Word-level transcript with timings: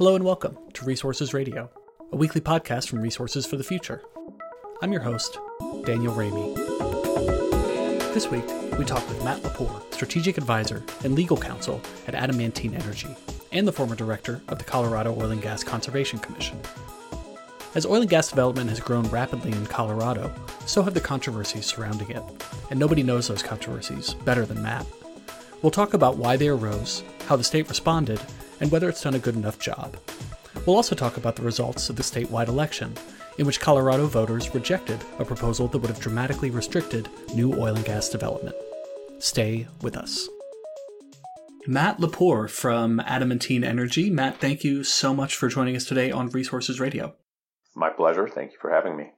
Hello 0.00 0.14
and 0.14 0.24
welcome 0.24 0.56
to 0.72 0.86
Resources 0.86 1.34
Radio, 1.34 1.68
a 2.10 2.16
weekly 2.16 2.40
podcast 2.40 2.88
from 2.88 3.02
Resources 3.02 3.44
for 3.44 3.58
the 3.58 3.62
Future. 3.62 4.00
I'm 4.80 4.92
your 4.92 5.02
host, 5.02 5.36
Daniel 5.84 6.14
Raimi. 6.14 6.54
This 8.14 8.30
week, 8.30 8.46
we 8.78 8.86
talk 8.86 9.06
with 9.10 9.22
Matt 9.22 9.42
Lepore, 9.42 9.82
strategic 9.92 10.38
advisor 10.38 10.82
and 11.04 11.14
legal 11.14 11.36
counsel 11.36 11.82
at 12.06 12.14
Adamantine 12.14 12.72
Energy, 12.72 13.14
and 13.52 13.68
the 13.68 13.72
former 13.72 13.94
director 13.94 14.40
of 14.48 14.56
the 14.56 14.64
Colorado 14.64 15.12
Oil 15.12 15.32
and 15.32 15.42
Gas 15.42 15.62
Conservation 15.62 16.18
Commission. 16.18 16.58
As 17.74 17.84
oil 17.84 18.00
and 18.00 18.08
gas 18.08 18.30
development 18.30 18.70
has 18.70 18.80
grown 18.80 19.06
rapidly 19.10 19.52
in 19.52 19.66
Colorado, 19.66 20.32
so 20.64 20.82
have 20.82 20.94
the 20.94 21.00
controversies 21.02 21.66
surrounding 21.66 22.08
it, 22.08 22.22
and 22.70 22.80
nobody 22.80 23.02
knows 23.02 23.28
those 23.28 23.42
controversies 23.42 24.14
better 24.24 24.46
than 24.46 24.62
Matt. 24.62 24.86
We'll 25.60 25.70
talk 25.70 25.92
about 25.92 26.16
why 26.16 26.38
they 26.38 26.48
arose, 26.48 27.02
how 27.26 27.36
the 27.36 27.44
state 27.44 27.68
responded, 27.68 28.18
and 28.60 28.70
whether 28.70 28.88
it's 28.88 29.02
done 29.02 29.14
a 29.14 29.18
good 29.18 29.36
enough 29.36 29.58
job. 29.58 29.96
We'll 30.66 30.76
also 30.76 30.94
talk 30.94 31.16
about 31.16 31.36
the 31.36 31.42
results 31.42 31.90
of 31.90 31.96
the 31.96 32.02
statewide 32.02 32.48
election, 32.48 32.94
in 33.38 33.46
which 33.46 33.60
Colorado 33.60 34.06
voters 34.06 34.54
rejected 34.54 35.00
a 35.18 35.24
proposal 35.24 35.68
that 35.68 35.78
would 35.78 35.90
have 35.90 36.00
dramatically 36.00 36.50
restricted 36.50 37.08
new 37.34 37.54
oil 37.54 37.76
and 37.76 37.84
gas 37.84 38.08
development. 38.08 38.56
Stay 39.18 39.66
with 39.82 39.96
us. 39.96 40.28
Matt 41.66 41.98
Lepore 41.98 42.48
from 42.48 43.00
Adamantine 43.00 43.64
Energy. 43.64 44.10
Matt, 44.10 44.40
thank 44.40 44.64
you 44.64 44.82
so 44.82 45.14
much 45.14 45.36
for 45.36 45.48
joining 45.48 45.76
us 45.76 45.84
today 45.84 46.10
on 46.10 46.28
Resources 46.30 46.80
Radio. 46.80 47.14
My 47.74 47.90
pleasure. 47.90 48.26
Thank 48.28 48.52
you 48.52 48.58
for 48.60 48.70
having 48.70 48.96
me. 48.96 49.12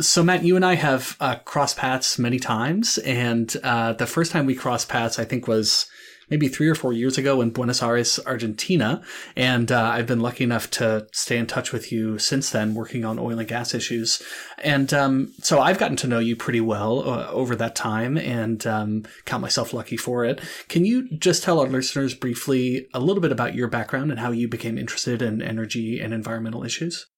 So, 0.00 0.22
Matt, 0.22 0.42
you 0.42 0.56
and 0.56 0.64
I 0.64 0.74
have 0.74 1.16
uh, 1.20 1.36
crossed 1.36 1.76
paths 1.76 2.18
many 2.18 2.38
times, 2.38 2.98
and 2.98 3.54
uh, 3.62 3.92
the 3.92 4.06
first 4.06 4.32
time 4.32 4.46
we 4.46 4.54
crossed 4.54 4.88
paths, 4.88 5.18
I 5.18 5.24
think, 5.24 5.46
was 5.46 5.86
maybe 6.32 6.48
three 6.48 6.66
or 6.66 6.74
four 6.74 6.94
years 6.94 7.18
ago 7.18 7.42
in 7.42 7.50
Buenos 7.50 7.82
Aires, 7.82 8.18
Argentina. 8.26 9.02
And 9.36 9.70
uh, 9.70 9.82
I've 9.82 10.06
been 10.06 10.20
lucky 10.20 10.44
enough 10.44 10.70
to 10.70 11.06
stay 11.12 11.36
in 11.36 11.46
touch 11.46 11.72
with 11.72 11.92
you 11.92 12.18
since 12.18 12.48
then, 12.48 12.72
working 12.72 13.04
on 13.04 13.18
oil 13.18 13.38
and 13.38 13.46
gas 13.46 13.74
issues. 13.74 14.22
And 14.56 14.94
um, 14.94 15.34
so 15.42 15.60
I've 15.60 15.78
gotten 15.78 15.98
to 15.98 16.06
know 16.06 16.20
you 16.20 16.34
pretty 16.34 16.62
well 16.62 17.06
uh, 17.06 17.28
over 17.28 17.54
that 17.56 17.76
time 17.76 18.16
and 18.16 18.66
um, 18.66 19.04
count 19.26 19.42
myself 19.42 19.74
lucky 19.74 19.98
for 19.98 20.24
it. 20.24 20.40
Can 20.68 20.86
you 20.86 21.06
just 21.18 21.42
tell 21.42 21.60
our 21.60 21.68
listeners 21.68 22.14
briefly 22.14 22.86
a 22.94 23.00
little 23.00 23.20
bit 23.20 23.30
about 23.30 23.54
your 23.54 23.68
background 23.68 24.10
and 24.10 24.18
how 24.18 24.30
you 24.30 24.48
became 24.48 24.78
interested 24.78 25.20
in 25.20 25.42
energy 25.42 26.00
and 26.00 26.14
environmental 26.14 26.64
issues? 26.64 27.08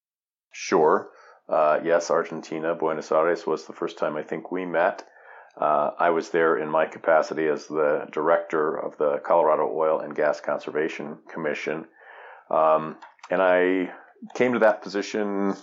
Sure. 0.51 1.07
Uh, 1.47 1.79
yes, 1.85 2.11
Argentina, 2.11 2.75
Buenos 2.75 3.13
Aires 3.13 3.47
was 3.47 3.65
the 3.65 3.73
first 3.73 3.97
time 3.97 4.17
I 4.17 4.23
think 4.23 4.51
we 4.51 4.65
met. 4.65 5.07
Uh, 5.59 5.91
I 5.97 6.09
was 6.09 6.29
there 6.29 6.57
in 6.57 6.69
my 6.69 6.85
capacity 6.85 7.47
as 7.47 7.67
the 7.67 8.07
director 8.11 8.75
of 8.75 8.97
the 8.97 9.19
Colorado 9.19 9.71
Oil 9.73 9.99
and 9.99 10.15
Gas 10.15 10.41
Conservation 10.41 11.17
Commission. 11.31 11.85
Um, 12.49 12.97
and 13.29 13.41
I 13.41 13.91
came 14.35 14.53
to 14.53 14.59
that 14.59 14.81
position 14.81 15.55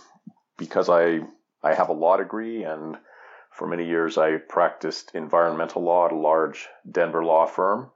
because 0.56 0.88
I, 0.88 1.20
I 1.62 1.74
have 1.74 1.90
a 1.90 1.94
law 1.94 2.16
degree 2.16 2.64
and 2.64 2.96
for 3.50 3.66
many 3.66 3.86
years 3.86 4.16
I 4.16 4.38
practiced 4.38 5.14
environmental 5.14 5.82
law 5.82 6.06
at 6.06 6.12
a 6.12 6.16
large 6.16 6.68
Denver 6.90 7.24
law 7.24 7.46
firm. 7.46 7.90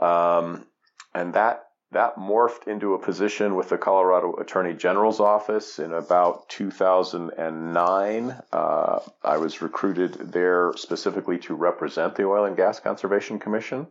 Um, 0.00 0.66
and 1.14 1.34
that 1.34 1.67
that 1.92 2.16
morphed 2.16 2.68
into 2.68 2.94
a 2.94 2.98
position 2.98 3.54
with 3.54 3.70
the 3.70 3.78
Colorado 3.78 4.34
Attorney 4.34 4.74
General's 4.74 5.20
office 5.20 5.78
in 5.78 5.92
about 5.94 6.48
2009. 6.50 8.42
Uh, 8.52 8.98
I 9.22 9.38
was 9.38 9.62
recruited 9.62 10.32
there 10.32 10.72
specifically 10.76 11.38
to 11.40 11.54
represent 11.54 12.14
the 12.14 12.26
Oil 12.26 12.44
and 12.44 12.56
Gas 12.56 12.80
Conservation 12.80 13.38
Commission, 13.38 13.86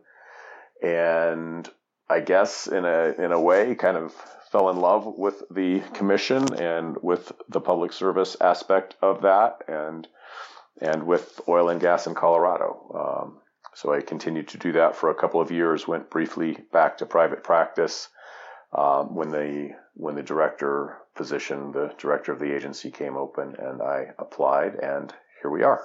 and 0.80 1.68
I 2.08 2.20
guess 2.20 2.68
in 2.68 2.84
a 2.84 3.14
in 3.18 3.32
a 3.32 3.40
way, 3.40 3.74
kind 3.74 3.96
of 3.96 4.12
fell 4.52 4.70
in 4.70 4.78
love 4.78 5.06
with 5.18 5.42
the 5.50 5.80
commission 5.92 6.54
and 6.54 6.96
with 7.02 7.32
the 7.48 7.60
public 7.60 7.92
service 7.92 8.36
aspect 8.40 8.94
of 9.02 9.22
that, 9.22 9.64
and 9.66 10.06
and 10.80 11.04
with 11.04 11.40
oil 11.48 11.68
and 11.68 11.80
gas 11.80 12.06
in 12.06 12.14
Colorado. 12.14 13.24
Um, 13.26 13.38
so 13.78 13.94
I 13.94 14.00
continued 14.00 14.48
to 14.48 14.58
do 14.58 14.72
that 14.72 14.96
for 14.96 15.08
a 15.08 15.14
couple 15.14 15.40
of 15.40 15.52
years. 15.52 15.86
Went 15.86 16.10
briefly 16.10 16.58
back 16.72 16.98
to 16.98 17.06
private 17.06 17.44
practice 17.44 18.08
um, 18.76 19.14
when 19.14 19.30
the 19.30 19.70
when 19.94 20.16
the 20.16 20.22
director 20.22 20.98
position, 21.14 21.70
the 21.70 21.94
director 21.96 22.32
of 22.32 22.40
the 22.40 22.52
agency 22.52 22.90
came 22.90 23.16
open, 23.16 23.54
and 23.56 23.80
I 23.80 24.06
applied, 24.18 24.74
and 24.82 25.14
here 25.42 25.50
we 25.52 25.62
are. 25.62 25.80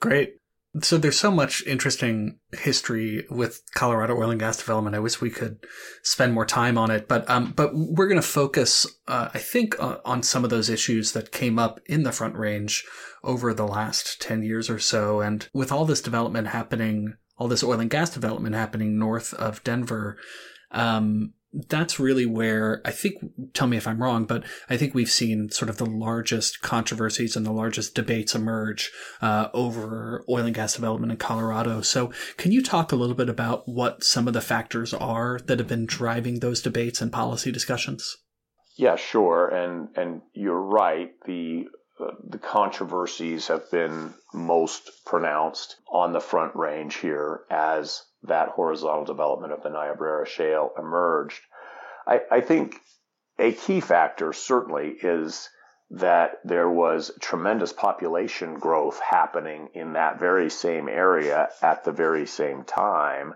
Great. 0.00 0.39
So 0.80 0.98
there's 0.98 1.18
so 1.18 1.32
much 1.32 1.66
interesting 1.66 2.38
history 2.52 3.26
with 3.28 3.60
Colorado 3.74 4.16
oil 4.16 4.30
and 4.30 4.38
gas 4.38 4.56
development. 4.56 4.94
I 4.94 5.00
wish 5.00 5.20
we 5.20 5.28
could 5.28 5.58
spend 6.04 6.32
more 6.32 6.46
time 6.46 6.78
on 6.78 6.92
it, 6.92 7.08
but 7.08 7.28
um, 7.28 7.52
but 7.56 7.72
we're 7.74 8.06
going 8.06 8.20
to 8.20 8.26
focus, 8.26 8.86
uh, 9.08 9.30
I 9.34 9.38
think, 9.38 9.74
uh, 9.80 9.96
on 10.04 10.22
some 10.22 10.44
of 10.44 10.50
those 10.50 10.70
issues 10.70 11.10
that 11.10 11.32
came 11.32 11.58
up 11.58 11.80
in 11.86 12.04
the 12.04 12.12
Front 12.12 12.36
Range 12.36 12.84
over 13.24 13.52
the 13.52 13.66
last 13.66 14.22
ten 14.22 14.44
years 14.44 14.70
or 14.70 14.78
so. 14.78 15.20
And 15.20 15.48
with 15.52 15.72
all 15.72 15.84
this 15.84 16.00
development 16.00 16.46
happening, 16.46 17.14
all 17.36 17.48
this 17.48 17.64
oil 17.64 17.80
and 17.80 17.90
gas 17.90 18.10
development 18.10 18.54
happening 18.54 18.96
north 18.96 19.34
of 19.34 19.64
Denver, 19.64 20.18
um, 20.70 21.32
that's 21.52 21.98
really 21.98 22.26
where 22.26 22.80
I 22.84 22.92
think, 22.92 23.16
tell 23.54 23.66
me 23.66 23.76
if 23.76 23.86
I'm 23.88 24.02
wrong, 24.02 24.24
but 24.24 24.44
I 24.68 24.76
think 24.76 24.94
we've 24.94 25.10
seen 25.10 25.50
sort 25.50 25.68
of 25.68 25.78
the 25.78 25.86
largest 25.86 26.62
controversies 26.62 27.34
and 27.34 27.44
the 27.44 27.52
largest 27.52 27.94
debates 27.94 28.34
emerge 28.34 28.92
uh, 29.20 29.48
over 29.52 30.24
oil 30.28 30.46
and 30.46 30.54
gas 30.54 30.74
development 30.74 31.12
in 31.12 31.18
Colorado. 31.18 31.80
So, 31.80 32.12
can 32.36 32.52
you 32.52 32.62
talk 32.62 32.92
a 32.92 32.96
little 32.96 33.16
bit 33.16 33.28
about 33.28 33.68
what 33.68 34.04
some 34.04 34.28
of 34.28 34.34
the 34.34 34.40
factors 34.40 34.94
are 34.94 35.40
that 35.46 35.58
have 35.58 35.68
been 35.68 35.86
driving 35.86 36.38
those 36.38 36.62
debates 36.62 37.00
and 37.00 37.12
policy 37.12 37.50
discussions? 37.50 38.16
Yeah, 38.76 38.96
sure, 38.96 39.48
and 39.48 39.88
and 39.96 40.22
you're 40.32 40.60
right. 40.60 41.10
The 41.26 41.64
uh, 42.00 42.12
the 42.28 42.38
controversies 42.38 43.48
have 43.48 43.70
been 43.70 44.14
most 44.32 45.04
pronounced 45.04 45.76
on 45.92 46.12
the 46.12 46.20
Front 46.20 46.54
Range 46.54 46.94
here 46.94 47.42
as 47.50 48.02
that 48.24 48.48
horizontal 48.48 49.04
development 49.04 49.52
of 49.52 49.62
the 49.62 49.70
Niobrara 49.70 50.26
Shale 50.26 50.72
emerged. 50.78 51.40
I, 52.06 52.20
I 52.30 52.40
think 52.40 52.76
a 53.38 53.52
key 53.52 53.80
factor 53.80 54.32
certainly 54.32 54.88
is 55.02 55.48
that 55.90 56.38
there 56.44 56.70
was 56.70 57.10
tremendous 57.20 57.72
population 57.72 58.54
growth 58.54 59.00
happening 59.00 59.70
in 59.74 59.94
that 59.94 60.20
very 60.20 60.48
same 60.48 60.88
area 60.88 61.48
at 61.62 61.84
the 61.84 61.92
very 61.92 62.26
same 62.26 62.62
time 62.62 63.34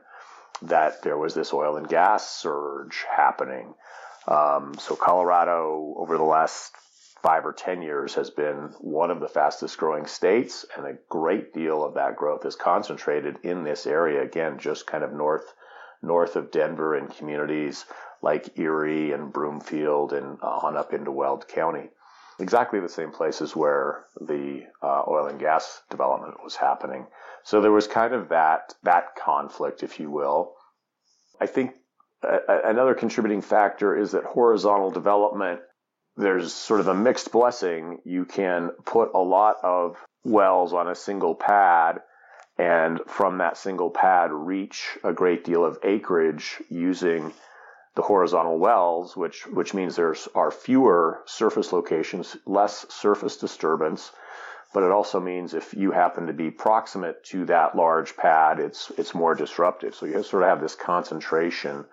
that 0.62 1.02
there 1.02 1.18
was 1.18 1.34
this 1.34 1.52
oil 1.52 1.76
and 1.76 1.88
gas 1.88 2.30
surge 2.30 3.04
happening. 3.10 3.74
Um, 4.28 4.74
so 4.78 4.94
Colorado 4.94 5.94
over 5.96 6.16
the 6.16 6.24
last 6.24 6.72
five 7.24 7.46
or 7.46 7.54
10 7.54 7.80
years 7.80 8.14
has 8.16 8.28
been 8.28 8.68
one 8.80 9.10
of 9.10 9.18
the 9.18 9.28
fastest 9.28 9.78
growing 9.78 10.04
states, 10.04 10.66
and 10.76 10.86
a 10.86 10.98
great 11.08 11.54
deal 11.54 11.82
of 11.82 11.94
that 11.94 12.16
growth 12.16 12.44
is 12.44 12.54
concentrated 12.54 13.38
in 13.42 13.64
this 13.64 13.86
area. 13.86 14.22
Again, 14.22 14.58
just 14.58 14.86
kind 14.86 15.02
of 15.02 15.10
north, 15.10 15.54
north 16.02 16.36
of 16.36 16.50
Denver 16.50 16.94
and 16.94 17.08
communities 17.16 17.86
like 18.20 18.58
Erie 18.58 19.12
and 19.12 19.32
Broomfield 19.32 20.12
and 20.12 20.36
uh, 20.42 20.58
on 20.64 20.76
up 20.76 20.92
into 20.92 21.10
Weld 21.10 21.48
County. 21.48 21.88
Exactly 22.40 22.78
the 22.78 22.90
same 22.90 23.10
places 23.10 23.56
where 23.56 24.04
the 24.20 24.60
uh, 24.82 25.04
oil 25.08 25.26
and 25.26 25.40
gas 25.40 25.80
development 25.88 26.34
was 26.44 26.56
happening. 26.56 27.06
So 27.42 27.62
there 27.62 27.72
was 27.72 27.86
kind 27.86 28.12
of 28.12 28.28
that, 28.28 28.74
that 28.82 29.16
conflict, 29.16 29.82
if 29.82 29.98
you 29.98 30.10
will. 30.10 30.52
I 31.40 31.46
think 31.46 31.72
another 32.22 32.94
contributing 32.94 33.40
factor 33.40 33.96
is 33.96 34.12
that 34.12 34.24
horizontal 34.24 34.90
development 34.90 35.60
there's 36.16 36.52
sort 36.52 36.80
of 36.80 36.88
a 36.88 36.94
mixed 36.94 37.32
blessing. 37.32 38.00
You 38.04 38.25
can 38.25 38.70
put 38.84 39.10
a 39.14 39.19
lot 39.19 39.56
of 39.62 39.97
wells 40.25 40.72
on 40.72 40.88
a 40.88 40.94
single 40.94 41.34
pad 41.34 42.00
and 42.56 43.00
from 43.06 43.38
that 43.38 43.56
single 43.56 43.91
pad 43.91 44.30
reach 44.32 44.97
a 45.02 45.12
great 45.12 45.44
deal 45.44 45.64
of 45.64 45.78
acreage 45.82 46.62
using 46.69 47.32
the 47.97 48.02
horizontal 48.02 48.58
wells, 48.58 49.16
which, 49.16 49.47
which 49.47 49.75
means 49.75 49.97
there 49.97 50.14
are 50.34 50.50
fewer 50.50 51.22
surface 51.26 51.72
locations, 51.72 52.37
less 52.46 52.87
surface 52.90 53.37
disturbance. 53.37 54.12
But 54.72 54.82
it 54.82 54.90
also 54.90 55.20
means 55.20 55.55
if 55.55 55.75
you 55.75 55.93
happen 55.93 56.26
to 56.26 56.32
be 56.32 56.50
proximate 56.50 57.22
to 57.26 57.44
that 57.46 57.76
large 57.76 58.16
pad, 58.16 58.58
it's, 58.58 58.90
it's 58.99 59.14
more 59.14 59.34
disruptive. 59.34 59.94
So 59.94 60.06
you 60.06 60.20
sort 60.25 60.43
of 60.43 60.49
have 60.49 60.61
this 60.61 60.75
concentration 60.75 61.84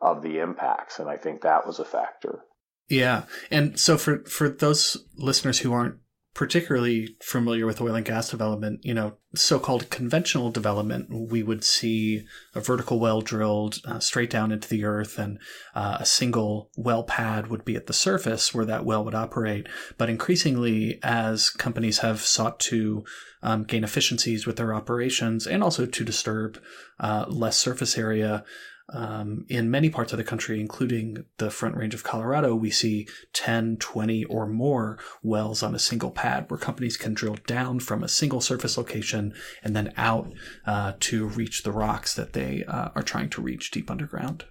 of 0.00 0.22
the 0.22 0.38
impacts. 0.38 1.00
And 1.00 1.08
I 1.08 1.16
think 1.16 1.42
that 1.42 1.66
was 1.66 1.80
a 1.80 1.84
factor. 1.84 2.44
Yeah. 2.88 3.24
And 3.50 3.78
so 3.78 3.98
for, 3.98 4.24
for 4.24 4.48
those 4.48 4.96
listeners 5.16 5.58
who 5.58 5.72
aren't 5.72 5.96
particularly 6.38 7.16
familiar 7.20 7.66
with 7.66 7.80
oil 7.80 7.96
and 7.96 8.04
gas 8.04 8.30
development, 8.30 8.78
you 8.84 8.94
know, 8.94 9.16
so-called 9.34 9.90
conventional 9.90 10.52
development, 10.52 11.08
we 11.10 11.42
would 11.42 11.64
see 11.64 12.24
a 12.54 12.60
vertical 12.60 13.00
well 13.00 13.20
drilled 13.20 13.78
uh, 13.84 13.98
straight 13.98 14.30
down 14.30 14.52
into 14.52 14.68
the 14.68 14.84
earth 14.84 15.18
and 15.18 15.40
uh, 15.74 15.96
a 15.98 16.06
single 16.06 16.70
well 16.76 17.02
pad 17.02 17.48
would 17.48 17.64
be 17.64 17.74
at 17.74 17.88
the 17.88 17.92
surface 17.92 18.54
where 18.54 18.64
that 18.64 18.84
well 18.84 19.04
would 19.04 19.16
operate. 19.16 19.68
But 19.98 20.08
increasingly, 20.08 21.00
as 21.02 21.50
companies 21.50 21.98
have 21.98 22.20
sought 22.20 22.60
to 22.60 23.04
um, 23.42 23.64
gain 23.64 23.82
efficiencies 23.82 24.46
with 24.46 24.56
their 24.56 24.72
operations 24.72 25.44
and 25.44 25.60
also 25.60 25.86
to 25.86 26.04
disturb 26.04 26.58
uh, 27.00 27.24
less 27.28 27.58
surface 27.58 27.98
area, 27.98 28.44
um, 28.90 29.44
in 29.48 29.70
many 29.70 29.90
parts 29.90 30.12
of 30.12 30.18
the 30.18 30.24
country, 30.24 30.60
including 30.60 31.24
the 31.36 31.50
Front 31.50 31.76
Range 31.76 31.94
of 31.94 32.04
Colorado, 32.04 32.54
we 32.54 32.70
see 32.70 33.06
10, 33.34 33.76
20, 33.76 34.24
or 34.24 34.46
more 34.46 34.98
wells 35.22 35.62
on 35.62 35.74
a 35.74 35.78
single 35.78 36.10
pad 36.10 36.50
where 36.50 36.58
companies 36.58 36.96
can 36.96 37.14
drill 37.14 37.36
down 37.46 37.80
from 37.80 38.02
a 38.02 38.08
single 38.08 38.40
surface 38.40 38.78
location 38.78 39.34
and 39.62 39.76
then 39.76 39.92
out 39.96 40.32
uh, 40.66 40.94
to 41.00 41.26
reach 41.26 41.62
the 41.62 41.72
rocks 41.72 42.14
that 42.14 42.32
they 42.32 42.64
uh, 42.64 42.88
are 42.94 43.02
trying 43.02 43.28
to 43.30 43.42
reach 43.42 43.70
deep 43.70 43.90
underground. 43.90 44.44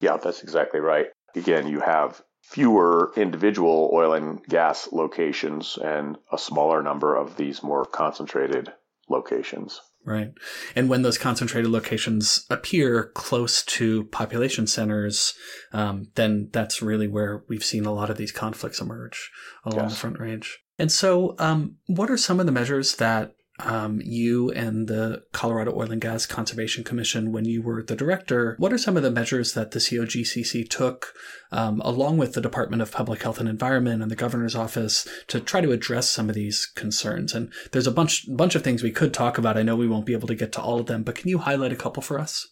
Yeah, 0.00 0.16
that's 0.16 0.42
exactly 0.42 0.80
right. 0.80 1.06
Again, 1.34 1.66
you 1.66 1.80
have 1.80 2.22
fewer 2.42 3.12
individual 3.16 3.90
oil 3.92 4.12
and 4.14 4.44
gas 4.44 4.88
locations 4.92 5.78
and 5.82 6.18
a 6.30 6.38
smaller 6.38 6.82
number 6.82 7.16
of 7.16 7.36
these 7.36 7.62
more 7.62 7.84
concentrated 7.84 8.72
locations. 9.08 9.80
Right. 10.04 10.32
And 10.74 10.88
when 10.88 11.02
those 11.02 11.16
concentrated 11.16 11.70
locations 11.70 12.44
appear 12.50 13.12
close 13.14 13.62
to 13.64 14.04
population 14.04 14.66
centers, 14.66 15.34
um, 15.72 16.08
then 16.16 16.48
that's 16.52 16.82
really 16.82 17.06
where 17.06 17.44
we've 17.48 17.64
seen 17.64 17.86
a 17.86 17.92
lot 17.92 18.10
of 18.10 18.16
these 18.16 18.32
conflicts 18.32 18.80
emerge 18.80 19.30
along 19.64 19.84
yes. 19.84 19.92
the 19.92 19.98
Front 19.98 20.18
Range. 20.18 20.58
And 20.78 20.90
so, 20.90 21.36
um, 21.38 21.76
what 21.86 22.10
are 22.10 22.16
some 22.16 22.40
of 22.40 22.46
the 22.46 22.52
measures 22.52 22.96
that 22.96 23.34
um, 23.64 24.00
you 24.04 24.50
and 24.50 24.88
the 24.88 25.22
Colorado 25.32 25.72
Oil 25.72 25.90
and 25.90 26.00
Gas 26.00 26.26
Conservation 26.26 26.84
Commission, 26.84 27.32
when 27.32 27.44
you 27.44 27.62
were 27.62 27.82
the 27.82 27.96
director, 27.96 28.56
what 28.58 28.72
are 28.72 28.78
some 28.78 28.96
of 28.96 29.02
the 29.02 29.10
measures 29.10 29.54
that 29.54 29.70
the 29.70 29.78
COGCC 29.78 30.68
took, 30.68 31.14
um, 31.50 31.80
along 31.84 32.18
with 32.18 32.34
the 32.34 32.40
Department 32.40 32.82
of 32.82 32.92
Public 32.92 33.22
Health 33.22 33.40
and 33.40 33.48
Environment 33.48 34.02
and 34.02 34.10
the 34.10 34.16
governor's 34.16 34.56
office, 34.56 35.06
to 35.28 35.40
try 35.40 35.60
to 35.60 35.72
address 35.72 36.08
some 36.08 36.28
of 36.28 36.34
these 36.34 36.66
concerns? 36.66 37.34
And 37.34 37.52
there's 37.72 37.86
a 37.86 37.92
bunch 37.92 38.26
bunch 38.36 38.54
of 38.54 38.62
things 38.62 38.82
we 38.82 38.90
could 38.90 39.14
talk 39.14 39.38
about. 39.38 39.56
I 39.56 39.62
know 39.62 39.76
we 39.76 39.88
won't 39.88 40.06
be 40.06 40.14
able 40.14 40.28
to 40.28 40.34
get 40.34 40.52
to 40.52 40.62
all 40.62 40.80
of 40.80 40.86
them, 40.86 41.02
but 41.02 41.14
can 41.14 41.28
you 41.28 41.38
highlight 41.38 41.72
a 41.72 41.76
couple 41.76 42.02
for 42.02 42.18
us? 42.18 42.48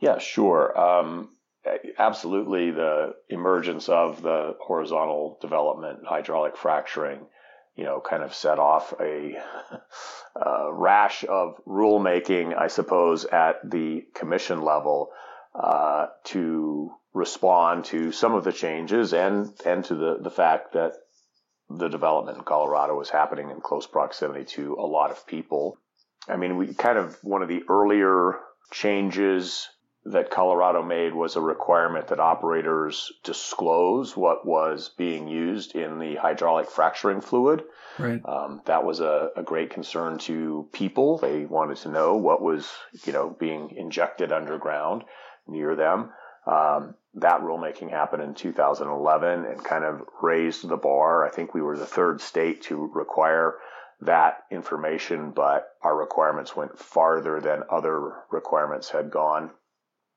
Yeah, 0.00 0.18
sure. 0.18 0.78
Um, 0.78 1.30
absolutely, 1.98 2.70
the 2.70 3.14
emergence 3.28 3.88
of 3.88 4.22
the 4.22 4.54
horizontal 4.60 5.38
development, 5.40 6.00
hydraulic 6.04 6.56
fracturing 6.56 7.26
you 7.78 7.84
know, 7.84 8.00
kind 8.00 8.24
of 8.24 8.34
set 8.34 8.58
off 8.58 8.92
a, 9.00 9.38
a 10.36 10.72
rash 10.72 11.24
of 11.24 11.54
rulemaking, 11.64 12.58
I 12.58 12.66
suppose, 12.66 13.24
at 13.24 13.70
the 13.70 14.04
commission 14.16 14.62
level 14.62 15.10
uh, 15.54 16.08
to 16.24 16.90
respond 17.14 17.84
to 17.86 18.10
some 18.10 18.34
of 18.34 18.42
the 18.42 18.52
changes 18.52 19.14
and 19.14 19.52
and 19.64 19.84
to 19.84 19.94
the 19.94 20.18
the 20.20 20.30
fact 20.30 20.72
that 20.74 20.92
the 21.70 21.88
development 21.88 22.38
in 22.38 22.44
Colorado 22.44 22.96
was 22.96 23.10
happening 23.10 23.50
in 23.50 23.60
close 23.60 23.86
proximity 23.86 24.44
to 24.44 24.74
a 24.74 24.86
lot 24.86 25.10
of 25.10 25.26
people. 25.26 25.78
I 26.28 26.36
mean, 26.36 26.56
we 26.56 26.74
kind 26.74 26.98
of 26.98 27.16
one 27.22 27.42
of 27.42 27.48
the 27.48 27.62
earlier 27.68 28.40
changes 28.72 29.68
that 30.12 30.30
Colorado 30.30 30.82
made 30.82 31.14
was 31.14 31.36
a 31.36 31.40
requirement 31.40 32.08
that 32.08 32.20
operators 32.20 33.12
disclose 33.24 34.16
what 34.16 34.46
was 34.46 34.90
being 34.96 35.28
used 35.28 35.74
in 35.74 35.98
the 35.98 36.16
hydraulic 36.16 36.70
fracturing 36.70 37.20
fluid. 37.20 37.64
Right. 37.98 38.20
Um, 38.24 38.62
that 38.64 38.84
was 38.84 39.00
a, 39.00 39.30
a, 39.36 39.42
great 39.42 39.70
concern 39.70 40.18
to 40.20 40.68
people. 40.72 41.18
They 41.18 41.44
wanted 41.44 41.78
to 41.78 41.90
know 41.90 42.16
what 42.16 42.40
was, 42.40 42.70
you 43.04 43.12
know, 43.12 43.36
being 43.38 43.74
injected 43.76 44.32
underground 44.32 45.04
near 45.46 45.74
them. 45.74 46.10
Um, 46.46 46.94
that 47.14 47.40
rulemaking 47.40 47.90
happened 47.90 48.22
in 48.22 48.34
2011 48.34 49.44
and 49.44 49.64
kind 49.64 49.84
of 49.84 50.02
raised 50.22 50.66
the 50.66 50.76
bar. 50.76 51.26
I 51.26 51.30
think 51.30 51.52
we 51.52 51.62
were 51.62 51.76
the 51.76 51.86
third 51.86 52.20
state 52.20 52.62
to 52.62 52.90
require 52.94 53.56
that 54.00 54.44
information, 54.50 55.32
but 55.32 55.68
our 55.82 55.96
requirements 55.96 56.54
went 56.54 56.78
farther 56.78 57.40
than 57.40 57.64
other 57.70 58.12
requirements 58.30 58.90
had 58.90 59.10
gone. 59.10 59.50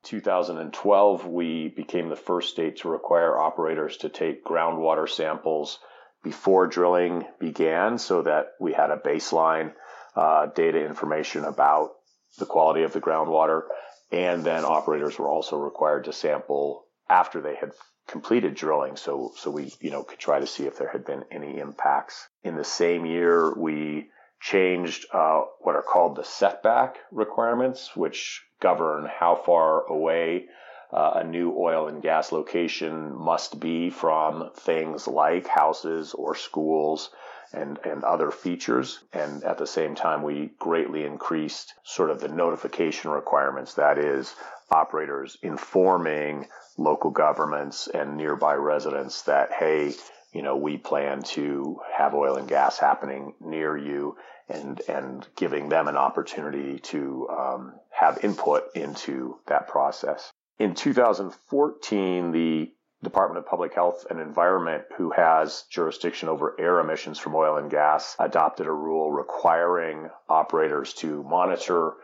2012, 0.04 1.26
we 1.26 1.68
became 1.68 2.08
the 2.08 2.16
first 2.16 2.50
state 2.50 2.78
to 2.78 2.88
require 2.88 3.38
operators 3.38 3.96
to 3.98 4.08
take 4.08 4.44
groundwater 4.44 5.08
samples 5.08 5.78
before 6.22 6.66
drilling 6.66 7.24
began 7.38 7.98
so 7.98 8.22
that 8.22 8.52
we 8.60 8.72
had 8.72 8.90
a 8.90 8.96
baseline 8.96 9.72
uh, 10.14 10.46
data 10.46 10.84
information 10.84 11.44
about 11.44 11.92
the 12.38 12.46
quality 12.46 12.82
of 12.82 12.92
the 12.92 13.00
groundwater. 13.00 13.62
And 14.10 14.44
then 14.44 14.64
operators 14.64 15.18
were 15.18 15.28
also 15.28 15.56
required 15.56 16.04
to 16.04 16.12
sample 16.12 16.84
after 17.08 17.40
they 17.40 17.54
had 17.54 17.72
completed 18.06 18.54
drilling. 18.54 18.96
So, 18.96 19.32
so 19.36 19.50
we, 19.50 19.72
you 19.80 19.90
know, 19.90 20.02
could 20.02 20.18
try 20.18 20.40
to 20.40 20.46
see 20.46 20.66
if 20.66 20.78
there 20.78 20.90
had 20.90 21.04
been 21.04 21.24
any 21.30 21.58
impacts. 21.58 22.28
In 22.42 22.56
the 22.56 22.64
same 22.64 23.06
year, 23.06 23.54
we 23.56 24.08
changed 24.42 25.06
uh, 25.12 25.42
what 25.60 25.76
are 25.76 25.82
called 25.82 26.16
the 26.16 26.24
setback 26.24 26.96
requirements, 27.12 27.94
which 27.94 28.42
govern 28.60 29.06
how 29.06 29.36
far 29.36 29.86
away 29.86 30.46
uh, 30.92 31.12
a 31.16 31.24
new 31.24 31.54
oil 31.56 31.86
and 31.88 32.02
gas 32.02 32.32
location 32.32 33.14
must 33.14 33.60
be 33.60 33.88
from 33.88 34.50
things 34.56 35.06
like 35.06 35.46
houses 35.46 36.12
or 36.12 36.34
schools 36.34 37.10
and, 37.52 37.78
and 37.84 38.02
other 38.02 38.30
features. 38.30 38.98
And 39.12 39.44
at 39.44 39.58
the 39.58 39.66
same 39.66 39.94
time, 39.94 40.22
we 40.22 40.50
greatly 40.58 41.04
increased 41.04 41.74
sort 41.84 42.10
of 42.10 42.20
the 42.20 42.28
notification 42.28 43.10
requirements. 43.10 43.74
That 43.74 43.96
is, 43.96 44.34
operators 44.70 45.38
informing 45.42 46.48
local 46.78 47.10
governments 47.10 47.88
and 47.88 48.16
nearby 48.16 48.54
residents 48.54 49.22
that, 49.22 49.52
hey, 49.52 49.92
you 50.32 50.42
know, 50.42 50.56
we 50.56 50.78
plan 50.78 51.22
to 51.22 51.78
have 51.96 52.14
oil 52.14 52.36
and 52.36 52.48
gas 52.48 52.78
happening 52.78 53.34
near 53.40 53.76
you 53.76 54.16
and, 54.48 54.80
and 54.88 55.26
giving 55.36 55.68
them 55.68 55.88
an 55.88 55.96
opportunity 55.96 56.78
to 56.78 57.28
um, 57.28 57.74
have 57.90 58.24
input 58.24 58.64
into 58.74 59.38
that 59.46 59.68
process. 59.68 60.30
In 60.58 60.74
2014, 60.74 62.32
the 62.32 62.72
Department 63.02 63.38
of 63.44 63.50
Public 63.50 63.74
Health 63.74 64.06
and 64.08 64.20
Environment, 64.20 64.84
who 64.96 65.10
has 65.10 65.64
jurisdiction 65.70 66.28
over 66.28 66.54
air 66.58 66.78
emissions 66.78 67.18
from 67.18 67.34
oil 67.34 67.56
and 67.56 67.70
gas, 67.70 68.14
adopted 68.18 68.66
a 68.66 68.72
rule 68.72 69.10
requiring 69.10 70.08
operators 70.28 70.94
to 70.94 71.22
monitor 71.24 71.94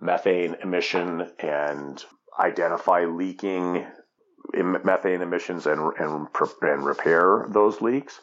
methane 0.00 0.56
emission 0.62 1.30
and 1.38 2.04
identify 2.38 3.04
leaking 3.04 3.86
methane 4.54 5.22
emissions 5.22 5.66
and, 5.66 5.92
and, 5.98 6.26
and 6.62 6.84
repair 6.84 7.46
those 7.50 7.80
leaks. 7.80 8.20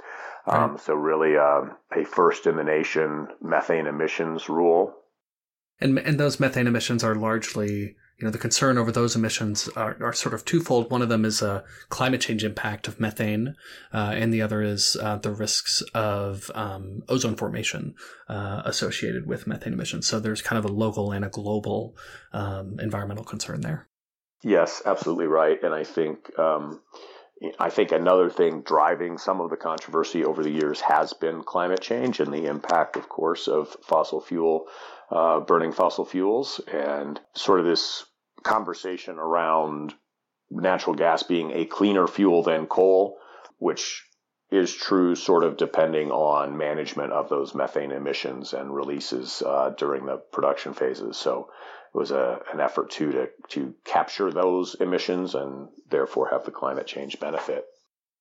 Right. 0.47 0.63
Um, 0.63 0.77
so 0.77 0.93
really 0.93 1.37
uh, 1.37 1.73
a 1.95 2.05
first 2.05 2.45
in 2.45 2.55
the 2.55 2.63
nation 2.63 3.27
methane 3.41 3.87
emissions 3.87 4.47
rule. 4.47 4.93
And, 5.81 5.97
and 5.99 6.19
those 6.19 6.39
methane 6.39 6.67
emissions 6.67 7.03
are 7.03 7.15
largely 7.15 7.95
you 8.17 8.23
know, 8.23 8.31
the 8.31 8.37
concern 8.37 8.77
over 8.77 8.91
those 8.91 9.15
emissions 9.15 9.67
are, 9.75 9.97
are 10.01 10.13
sort 10.13 10.33
of 10.33 10.45
twofold. 10.45 10.89
One 10.89 11.01
of 11.01 11.09
them 11.09 11.25
is 11.25 11.41
a 11.41 11.65
climate 11.89 12.21
change 12.21 12.45
impact 12.45 12.87
of 12.87 12.99
methane, 12.99 13.55
uh, 13.93 14.13
and 14.15 14.33
the 14.33 14.41
other 14.41 14.61
is 14.61 14.95
uh, 15.01 15.17
the 15.17 15.33
risks 15.33 15.81
of 15.93 16.49
um, 16.55 17.01
ozone 17.09 17.35
formation 17.35 17.93
uh, 18.29 18.61
associated 18.63 19.27
with 19.27 19.47
methane 19.47 19.73
emissions. 19.73 20.07
So 20.07 20.19
there's 20.19 20.41
kind 20.41 20.57
of 20.57 20.63
a 20.63 20.73
local 20.73 21.11
and 21.11 21.25
a 21.25 21.29
global 21.29 21.97
um, 22.31 22.77
environmental 22.79 23.25
concern 23.25 23.61
there. 23.61 23.89
Yes, 24.45 24.83
absolutely 24.85 25.25
right. 25.25 25.61
And 25.63 25.73
I 25.73 25.83
think 25.83 26.37
um, 26.37 26.79
I 27.57 27.71
think 27.71 27.91
another 27.91 28.29
thing 28.29 28.61
driving 28.61 29.17
some 29.17 29.41
of 29.41 29.49
the 29.49 29.57
controversy 29.57 30.23
over 30.23 30.43
the 30.43 30.51
years 30.51 30.79
has 30.81 31.13
been 31.13 31.41
climate 31.41 31.81
change 31.81 32.19
and 32.19 32.31
the 32.31 32.45
impact, 32.45 32.95
of 32.95 33.09
course, 33.09 33.47
of 33.47 33.75
fossil 33.81 34.21
fuel 34.21 34.67
uh, 35.09 35.39
burning 35.39 35.71
fossil 35.71 36.05
fuels 36.05 36.61
and 36.71 37.19
sort 37.33 37.59
of 37.59 37.65
this 37.65 38.05
conversation 38.43 39.17
around 39.17 39.95
natural 40.51 40.95
gas 40.95 41.23
being 41.23 41.49
a 41.51 41.65
cleaner 41.65 42.05
fuel 42.05 42.43
than 42.43 42.67
coal, 42.67 43.17
which 43.57 44.05
is 44.51 44.71
true 44.71 45.15
sort 45.15 45.43
of 45.43 45.57
depending 45.57 46.11
on 46.11 46.55
management 46.55 47.11
of 47.11 47.29
those 47.29 47.55
methane 47.55 47.91
emissions 47.91 48.53
and 48.53 48.75
releases 48.75 49.41
uh, 49.41 49.73
during 49.75 50.05
the 50.05 50.17
production 50.17 50.75
phases. 50.75 51.17
So 51.17 51.49
was 51.95 52.11
a, 52.11 52.39
an 52.51 52.59
effort 52.59 52.91
too 52.91 53.11
to, 53.11 53.29
to 53.49 53.73
capture 53.85 54.31
those 54.31 54.75
emissions 54.75 55.33
and 55.33 55.69
therefore 55.89 56.29
have 56.29 56.45
the 56.45 56.51
climate 56.51 56.87
change 56.87 57.19
benefit. 57.19 57.65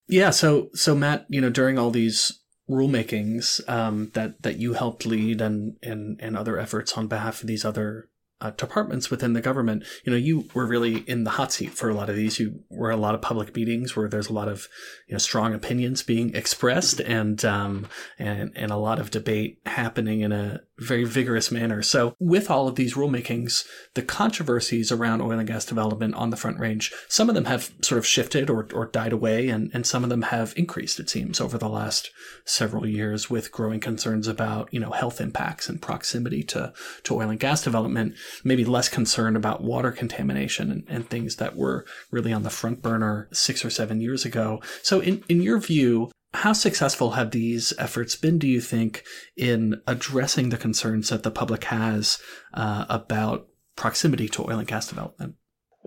Yeah. 0.07 0.31
So, 0.31 0.69
so 0.75 0.95
Matt, 0.95 1.27
you 1.29 1.41
know, 1.41 1.51
during 1.51 1.79
all 1.79 1.91
these 1.91 2.41
rulemakings 2.69 3.67
um, 3.69 4.11
that 4.15 4.43
that 4.43 4.57
you 4.57 4.73
helped 4.73 5.05
lead 5.05 5.41
and 5.41 5.77
and 5.83 6.19
and 6.21 6.37
other 6.37 6.59
efforts 6.59 6.97
on 6.97 7.09
behalf 7.09 7.43
of 7.43 7.47
these 7.47 7.65
other 7.65 8.09
uh, 8.41 8.51
departments 8.51 9.11
within 9.11 9.33
the 9.33 9.41
government, 9.41 9.85
you 10.05 10.13
know, 10.13 10.19
you 10.19 10.49
were 10.55 10.67
really 10.67 10.99
in 11.07 11.25
the 11.25 11.31
hot 11.31 11.53
seat 11.53 11.71
for 11.71 11.89
a 11.89 11.95
lot 11.95 12.11
of 12.11 12.17
these. 12.17 12.39
You 12.39 12.61
were 12.69 12.91
a 12.91 12.97
lot 12.97 13.15
of 13.15 13.23
public 13.23 13.55
meetings 13.55 13.97
where 13.97 14.09
there's 14.09 14.29
a 14.29 14.33
lot 14.33 14.49
of, 14.49 14.69
you 15.07 15.15
know, 15.15 15.19
strong 15.19 15.55
opinions 15.55 16.03
being 16.03 16.35
expressed 16.35 17.01
and, 17.01 17.45
um, 17.45 17.87
and, 18.19 18.53
and 18.57 18.71
a 18.71 18.77
lot 18.77 18.99
of 18.99 19.11
debate 19.11 19.61
happening 19.67 20.21
in 20.21 20.33
a 20.33 20.61
very 20.79 21.05
vigorous 21.05 21.53
manner. 21.53 21.83
So 21.83 22.17
with 22.19 22.51
all 22.51 22.67
of 22.67 22.75
these 22.75 22.95
rulemakings, 22.95 23.65
the 23.95 24.03
controversies 24.03 24.91
around 24.91 25.21
oil 25.21 25.39
and 25.39 25.47
gas 25.47 25.65
development 25.65 26.17
on 26.17 26.31
the 26.31 26.37
front 26.37 26.59
range, 26.59 26.93
some 27.09 27.29
of 27.29 27.37
them 27.37 27.45
have 27.45 27.73
sort 27.83 27.99
of 27.99 28.07
shifted 28.07 28.51
or, 28.51 28.69
or 28.75 28.87
died 28.87 29.13
away 29.13 29.49
and, 29.49 29.71
and 29.73 29.87
some 29.87 30.03
of 30.03 30.11
them 30.11 30.23
have 30.23 30.53
increased, 30.57 30.99
it 30.99 31.09
seems, 31.09 31.41
over 31.41 31.57
the 31.57 31.69
last 31.69 32.11
several 32.45 32.87
years 32.87 33.31
with 33.31 33.53
growing 33.53 33.79
concerns 33.79 34.27
about, 34.27 34.69
you 34.75 34.81
know, 34.81 34.91
health 34.91 35.21
impacts 35.21 35.69
and 35.69 35.81
proximity 35.81 36.43
to, 36.43 36.73
to 37.05 37.15
oil 37.15 37.31
and 37.31 37.41
gas 37.41 37.63
development. 37.63 38.15
Maybe 38.43 38.65
less 38.65 38.89
concern 38.89 39.37
about 39.37 39.63
water 39.63 39.93
contamination 39.93 40.71
and, 40.71 40.85
and 40.89 41.09
things 41.09 41.37
that 41.37 41.57
were 41.57 41.85
really 42.11 42.33
on 42.33 42.43
the 42.43 42.51
front 42.51 42.83
burner 42.83 43.29
six 43.33 43.65
or 43.65 43.71
seven 43.71 44.01
years 44.01 44.25
ago. 44.25 44.61
So, 44.83 45.01
in, 45.01 45.25
in 45.29 45.43
your 45.43 45.59
view, 45.59 46.11
how 46.35 46.53
successful 46.53 47.13
have 47.13 47.31
these 47.31 47.73
efforts 47.79 48.17
been, 48.17 48.39
do 48.39 48.49
you 48.49 48.61
think, 48.61 49.05
in 49.37 49.81
addressing 49.87 50.49
the 50.49 50.57
concerns 50.57 51.09
that 51.11 51.23
the 51.23 51.31
public 51.31 51.65
has 51.65 52.19
uh, 52.53 52.87
about 52.89 53.47
proximity 53.77 54.29
to 54.31 54.43
oil 54.43 54.59
and 54.59 54.67
gas 54.67 54.89
development? 54.89 55.37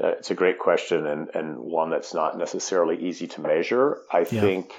Uh, 0.01 0.09
it's 0.09 0.31
a 0.31 0.35
great 0.35 0.59
question 0.59 1.05
and, 1.07 1.29
and 1.33 1.57
one 1.57 1.89
that's 1.89 2.13
not 2.13 2.37
necessarily 2.37 3.07
easy 3.07 3.27
to 3.27 3.41
measure. 3.41 3.97
I 4.11 4.19
yeah. 4.19 4.41
think 4.41 4.71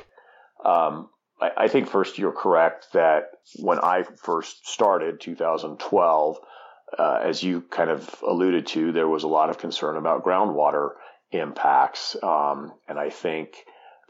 um, 0.64 1.10
I, 1.40 1.50
I, 1.56 1.68
think 1.68 1.88
first 1.88 2.18
you're 2.18 2.32
correct 2.32 2.88
that 2.92 3.24
when 3.56 3.78
I 3.78 4.04
first 4.22 4.68
started 4.68 5.20
2012, 5.20 6.36
uh, 6.96 7.20
as 7.22 7.42
you 7.42 7.62
kind 7.62 7.90
of 7.90 8.22
alluded 8.26 8.66
to, 8.68 8.92
there 8.92 9.08
was 9.08 9.24
a 9.24 9.28
lot 9.28 9.50
of 9.50 9.58
concern 9.58 9.96
about 9.96 10.24
groundwater 10.24 10.90
impacts, 11.30 12.16
um, 12.22 12.72
and 12.88 12.98
I 12.98 13.10
think 13.10 13.56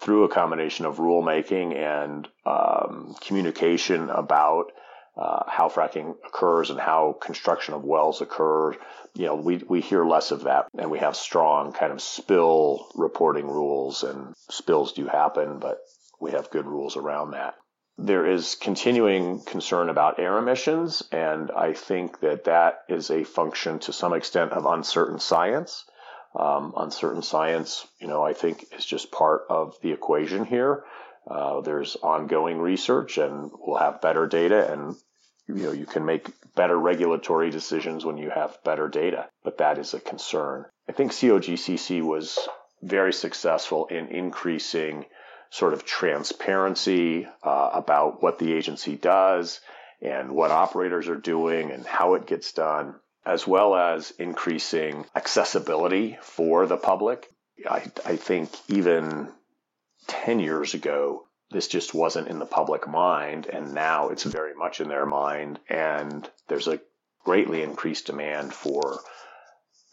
through 0.00 0.24
a 0.24 0.28
combination 0.28 0.84
of 0.86 0.98
rulemaking 0.98 1.76
and 1.76 2.28
um, 2.46 3.16
communication 3.20 4.10
about 4.10 4.70
uh, 5.16 5.42
how 5.48 5.68
fracking 5.68 6.14
occurs 6.24 6.70
and 6.70 6.78
how 6.78 7.16
construction 7.20 7.74
of 7.74 7.82
wells 7.82 8.20
occurs, 8.20 8.76
you 9.14 9.26
know, 9.26 9.34
we, 9.34 9.56
we 9.68 9.80
hear 9.80 10.04
less 10.04 10.30
of 10.30 10.44
that 10.44 10.68
and 10.78 10.90
we 10.90 11.00
have 11.00 11.16
strong 11.16 11.72
kind 11.72 11.92
of 11.92 12.00
spill 12.00 12.86
reporting 12.94 13.48
rules 13.48 14.04
and 14.04 14.32
spills 14.48 14.92
do 14.92 15.06
happen, 15.06 15.58
but 15.58 15.78
we 16.20 16.30
have 16.30 16.50
good 16.50 16.66
rules 16.66 16.96
around 16.96 17.32
that. 17.32 17.54
There 18.00 18.26
is 18.26 18.54
continuing 18.54 19.40
concern 19.40 19.88
about 19.88 20.20
air 20.20 20.38
emissions, 20.38 21.02
and 21.10 21.50
I 21.50 21.72
think 21.72 22.20
that 22.20 22.44
that 22.44 22.84
is 22.88 23.10
a 23.10 23.24
function 23.24 23.80
to 23.80 23.92
some 23.92 24.12
extent 24.12 24.52
of 24.52 24.66
uncertain 24.66 25.18
science. 25.18 25.84
Um, 26.36 26.74
uncertain 26.76 27.22
science, 27.22 27.84
you 27.98 28.06
know, 28.06 28.22
I 28.22 28.34
think 28.34 28.66
is 28.76 28.86
just 28.86 29.10
part 29.10 29.46
of 29.50 29.74
the 29.82 29.90
equation 29.90 30.44
here. 30.44 30.84
Uh, 31.28 31.60
there's 31.60 31.96
ongoing 31.96 32.58
research, 32.58 33.18
and 33.18 33.50
we'll 33.58 33.78
have 33.78 34.00
better 34.00 34.28
data, 34.28 34.72
and 34.72 34.94
you 35.48 35.54
know, 35.54 35.72
you 35.72 35.86
can 35.86 36.04
make 36.04 36.30
better 36.54 36.78
regulatory 36.78 37.50
decisions 37.50 38.04
when 38.04 38.16
you 38.16 38.30
have 38.30 38.62
better 38.62 38.86
data. 38.86 39.28
But 39.42 39.58
that 39.58 39.76
is 39.76 39.92
a 39.92 40.00
concern. 40.00 40.66
I 40.88 40.92
think 40.92 41.10
COGCC 41.10 42.02
was 42.02 42.38
very 42.80 43.12
successful 43.12 43.86
in 43.86 44.06
increasing 44.06 45.06
sort 45.50 45.72
of 45.72 45.84
transparency 45.84 47.26
uh, 47.42 47.70
about 47.72 48.22
what 48.22 48.38
the 48.38 48.52
agency 48.52 48.96
does 48.96 49.60
and 50.00 50.32
what 50.32 50.50
operators 50.50 51.08
are 51.08 51.16
doing 51.16 51.70
and 51.70 51.86
how 51.86 52.14
it 52.14 52.26
gets 52.26 52.52
done, 52.52 52.94
as 53.24 53.46
well 53.46 53.74
as 53.74 54.10
increasing 54.12 55.04
accessibility 55.14 56.18
for 56.22 56.66
the 56.66 56.76
public. 56.76 57.28
I, 57.68 57.90
I 58.04 58.16
think 58.16 58.50
even 58.68 59.32
10 60.06 60.40
years 60.40 60.74
ago, 60.74 61.24
this 61.50 61.66
just 61.66 61.94
wasn't 61.94 62.28
in 62.28 62.38
the 62.38 62.46
public 62.46 62.86
mind, 62.86 63.46
and 63.46 63.74
now 63.74 64.10
it's 64.10 64.22
very 64.24 64.54
much 64.54 64.80
in 64.80 64.88
their 64.88 65.06
mind, 65.06 65.58
and 65.68 66.28
there's 66.48 66.68
a 66.68 66.80
greatly 67.24 67.62
increased 67.62 68.06
demand 68.06 68.52
for 68.52 69.00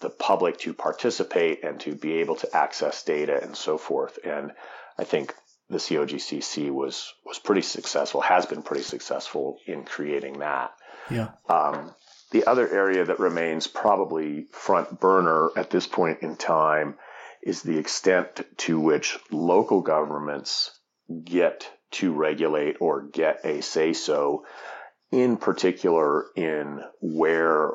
the 0.02 0.10
public 0.10 0.58
to 0.60 0.74
participate 0.74 1.64
and 1.64 1.80
to 1.80 1.96
be 1.96 2.16
able 2.16 2.36
to 2.36 2.56
access 2.56 3.04
data 3.04 3.42
and 3.42 3.56
so 3.56 3.78
forth. 3.78 4.20
And 4.24 4.52
I 4.98 5.06
think 5.06 5.34
the 5.70 5.78
COGCC 5.78 6.72
was 6.72 7.14
was 7.26 7.40
pretty 7.40 7.62
successful, 7.62 8.22
has 8.22 8.46
been 8.46 8.62
pretty 8.62 8.84
successful 8.84 9.58
in 9.66 9.84
creating 9.84 10.40
that. 10.40 10.72
Yeah. 11.10 11.30
Um, 11.50 11.94
the 12.32 12.46
other 12.46 12.70
area 12.70 13.06
that 13.06 13.20
remains 13.20 13.68
probably 13.68 14.48
front 14.52 15.00
burner 15.00 15.50
at 15.56 15.70
this 15.70 15.88
point 15.88 16.20
in 16.22 16.36
time 16.36 16.96
is 17.42 17.62
the 17.62 17.78
extent 17.78 18.42
to 18.58 18.80
which 18.80 19.18
local 19.32 19.82
governments 19.82 20.72
get 21.24 21.70
to 21.92 22.12
regulate 22.12 22.78
or 22.80 23.04
get 23.04 23.46
a 23.46 23.62
say 23.62 23.94
so, 23.94 24.46
in 25.12 25.38
particular 25.38 26.26
in 26.36 26.82
where 27.00 27.74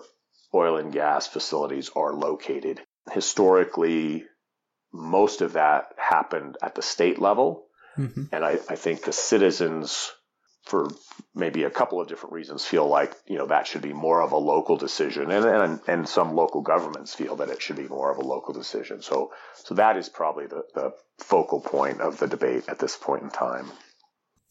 oil 0.52 0.76
and 0.76 0.92
gas 0.92 1.28
facilities 1.28 1.90
are 1.94 2.12
located. 2.12 2.80
Historically, 3.12 4.24
most 4.92 5.40
of 5.40 5.54
that 5.54 5.94
happened 5.96 6.56
at 6.62 6.74
the 6.74 6.82
state 6.82 7.20
level. 7.20 7.66
Mm-hmm. 7.98 8.24
And 8.32 8.44
I, 8.44 8.58
I 8.68 8.76
think 8.76 9.04
the 9.04 9.12
citizens, 9.12 10.12
for 10.64 10.88
maybe 11.34 11.64
a 11.64 11.70
couple 11.70 12.00
of 12.00 12.08
different 12.08 12.34
reasons, 12.34 12.64
feel 12.64 12.86
like 12.86 13.14
you 13.26 13.38
know 13.38 13.46
that 13.46 13.66
should 13.66 13.82
be 13.82 13.92
more 13.92 14.22
of 14.22 14.32
a 14.32 14.36
local 14.36 14.76
decision, 14.76 15.30
and 15.30 15.44
and, 15.44 15.80
and 15.86 16.08
some 16.08 16.34
local 16.34 16.62
governments 16.62 17.14
feel 17.14 17.36
that 17.36 17.50
it 17.50 17.60
should 17.60 17.76
be 17.76 17.88
more 17.88 18.10
of 18.10 18.18
a 18.18 18.26
local 18.26 18.54
decision. 18.54 19.02
So 19.02 19.32
so 19.54 19.74
that 19.74 19.96
is 19.96 20.08
probably 20.08 20.46
the, 20.46 20.62
the 20.74 20.92
focal 21.18 21.60
point 21.60 22.00
of 22.00 22.18
the 22.18 22.26
debate 22.26 22.64
at 22.68 22.78
this 22.78 22.96
point 22.96 23.22
in 23.22 23.30
time. 23.30 23.70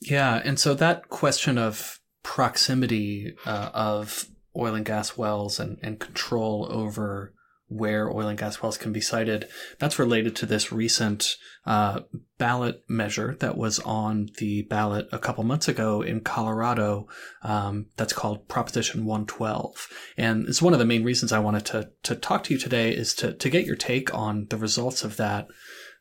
Yeah, 0.01 0.41
and 0.43 0.60
so 0.60 0.74
that 0.75 1.10
question 1.10 1.58
of 1.58 2.00
proximity 2.24 3.36
uh, 3.46 3.72
of 3.74 4.25
oil 4.55 4.75
and 4.75 4.86
gas 4.86 5.17
wells 5.17 5.60
and, 5.60 5.77
and 5.81 6.00
control 6.00 6.67
over 6.69 7.34
where 7.69 8.11
oil 8.11 8.27
and 8.27 8.38
gas 8.38 8.61
wells 8.61 8.77
can 8.77 8.91
be 8.91 8.99
sited. 8.99 9.47
That's 9.77 9.99
related 9.99 10.35
to 10.38 10.45
this 10.45 10.71
recent 10.71 11.38
uh, 11.65 12.01
ballot 12.38 12.83
measure 12.89 13.35
that 13.39 13.57
was 13.57 13.79
on 13.79 14.29
the 14.38 14.63
ballot 14.63 15.07
a 15.11 15.19
couple 15.19 15.43
months 15.43 15.67
ago 15.67 16.01
in 16.01 16.21
Colorado. 16.21 17.07
Um, 17.43 17.88
that's 17.95 18.13
called 18.13 18.47
Proposition 18.47 19.05
112, 19.05 19.88
and 20.17 20.47
it's 20.47 20.61
one 20.61 20.73
of 20.73 20.79
the 20.79 20.85
main 20.85 21.03
reasons 21.03 21.31
I 21.31 21.39
wanted 21.39 21.65
to 21.67 21.91
to 22.03 22.15
talk 22.15 22.43
to 22.45 22.53
you 22.53 22.59
today 22.59 22.91
is 22.91 23.13
to 23.15 23.33
to 23.33 23.49
get 23.49 23.65
your 23.65 23.75
take 23.75 24.13
on 24.13 24.47
the 24.49 24.57
results 24.57 25.03
of 25.03 25.17
that. 25.17 25.47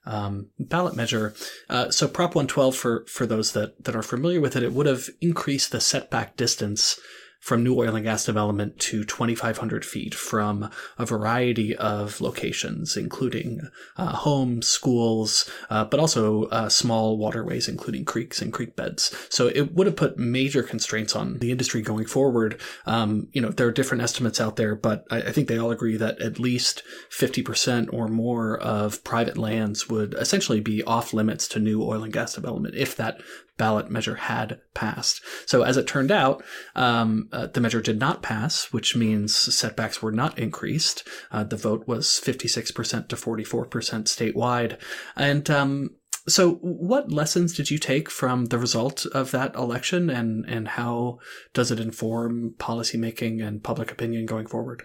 Um, 0.06 0.48
ballot 0.58 0.96
measure. 0.96 1.34
Uh, 1.68 1.90
so 1.90 2.08
Prop 2.08 2.34
112, 2.34 2.74
for 2.74 3.04
for 3.06 3.26
those 3.26 3.52
that 3.52 3.84
that 3.84 3.94
are 3.94 4.02
familiar 4.02 4.40
with 4.40 4.56
it, 4.56 4.62
it 4.62 4.72
would 4.72 4.86
have 4.86 5.10
increased 5.20 5.70
the 5.70 5.80
setback 5.80 6.36
distance 6.36 6.98
from 7.40 7.62
new 7.62 7.78
oil 7.78 7.94
and 7.94 8.04
gas 8.04 8.24
development 8.24 8.78
to 8.78 9.04
2,500 9.04 9.84
feet 9.84 10.14
from 10.14 10.70
a 10.98 11.06
variety 11.06 11.74
of 11.76 12.20
locations, 12.20 12.96
including 12.96 13.60
uh, 13.96 14.12
homes, 14.12 14.66
schools, 14.66 15.50
uh, 15.70 15.84
but 15.84 16.00
also 16.00 16.44
uh, 16.44 16.68
small 16.68 17.16
waterways, 17.16 17.68
including 17.68 18.04
creeks 18.04 18.42
and 18.42 18.52
creek 18.52 18.76
beds. 18.76 19.14
So 19.30 19.48
it 19.48 19.74
would 19.74 19.86
have 19.86 19.96
put 19.96 20.18
major 20.18 20.62
constraints 20.62 21.14
on 21.14 21.38
the 21.38 21.50
industry 21.50 21.80
going 21.80 22.06
forward. 22.06 22.60
Um, 22.86 23.28
you 23.32 23.40
know, 23.40 23.50
there 23.50 23.66
are 23.66 23.72
different 23.72 24.02
estimates 24.02 24.40
out 24.40 24.56
there, 24.56 24.74
but 24.74 25.04
I, 25.10 25.22
I 25.22 25.32
think 25.32 25.48
they 25.48 25.58
all 25.58 25.70
agree 25.70 25.96
that 25.96 26.20
at 26.20 26.38
least 26.38 26.82
50% 27.10 27.92
or 27.92 28.08
more 28.08 28.58
of 28.58 29.04
private 29.04 29.38
lands 29.38 29.88
would 29.88 30.14
essentially 30.14 30.60
be 30.60 30.82
off 30.82 31.12
limits 31.12 31.48
to 31.48 31.60
new 31.60 31.82
oil 31.82 32.02
and 32.02 32.12
gas 32.12 32.34
development 32.34 32.74
if 32.74 32.96
that 32.96 33.20
ballot 33.58 33.90
measure 33.90 34.14
had 34.14 34.60
passed. 34.72 35.20
So 35.46 35.62
as 35.62 35.76
it 35.76 35.86
turned 35.86 36.10
out, 36.10 36.42
um, 36.74 37.28
uh, 37.32 37.48
the 37.48 37.60
measure 37.60 37.82
did 37.82 37.98
not 37.98 38.22
pass, 38.22 38.72
which 38.72 38.96
means 38.96 39.36
setbacks 39.36 40.00
were 40.00 40.12
not 40.12 40.38
increased. 40.38 41.06
Uh, 41.30 41.44
the 41.44 41.56
vote 41.56 41.86
was 41.86 42.06
56% 42.24 43.08
to 43.08 43.16
44% 43.16 43.68
statewide. 44.04 44.80
And 45.16 45.50
um, 45.50 45.90
so, 46.28 46.56
what 46.60 47.10
lessons 47.10 47.56
did 47.56 47.70
you 47.70 47.78
take 47.78 48.10
from 48.10 48.46
the 48.46 48.58
result 48.58 49.06
of 49.06 49.30
that 49.30 49.54
election, 49.54 50.10
and, 50.10 50.44
and 50.46 50.68
how 50.68 51.20
does 51.54 51.70
it 51.70 51.80
inform 51.80 52.54
policymaking 52.58 53.42
and 53.42 53.64
public 53.64 53.90
opinion 53.90 54.26
going 54.26 54.46
forward? 54.46 54.82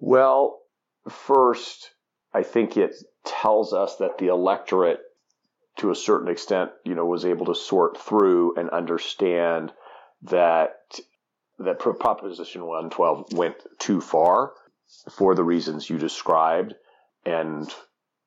Well, 0.00 0.62
first, 1.08 1.90
I 2.34 2.42
think 2.42 2.76
it 2.76 2.96
tells 3.24 3.72
us 3.72 3.96
that 3.96 4.18
the 4.18 4.26
electorate 4.26 5.00
to 5.76 5.90
a 5.90 5.94
certain 5.94 6.28
extent, 6.28 6.70
you 6.84 6.94
know, 6.94 7.04
was 7.04 7.24
able 7.24 7.46
to 7.46 7.54
sort 7.54 7.98
through 7.98 8.56
and 8.56 8.70
understand 8.70 9.72
that 10.22 10.98
that 11.58 11.78
Proposition 11.78 12.66
112 12.66 13.32
went 13.32 13.56
too 13.78 14.00
far 14.00 14.52
for 15.10 15.34
the 15.34 15.44
reasons 15.44 15.88
you 15.88 15.98
described, 15.98 16.74
and 17.24 17.74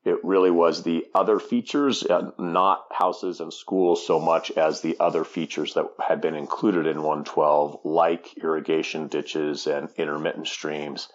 it 0.03 0.23
really 0.23 0.49
was 0.49 0.83
the 0.83 1.05
other 1.13 1.39
features, 1.39 2.03
uh, 2.03 2.31
not 2.39 2.85
houses 2.91 3.39
and 3.39 3.53
schools 3.53 4.05
so 4.05 4.19
much 4.19 4.49
as 4.51 4.81
the 4.81 4.97
other 4.99 5.23
features 5.23 5.73
that 5.75 5.85
had 5.99 6.21
been 6.21 6.35
included 6.35 6.87
in 6.87 6.97
112, 6.97 7.81
like 7.83 8.37
irrigation 8.37 9.07
ditches 9.07 9.67
and 9.67 9.89
intermittent 9.97 10.47
streams, 10.47 11.09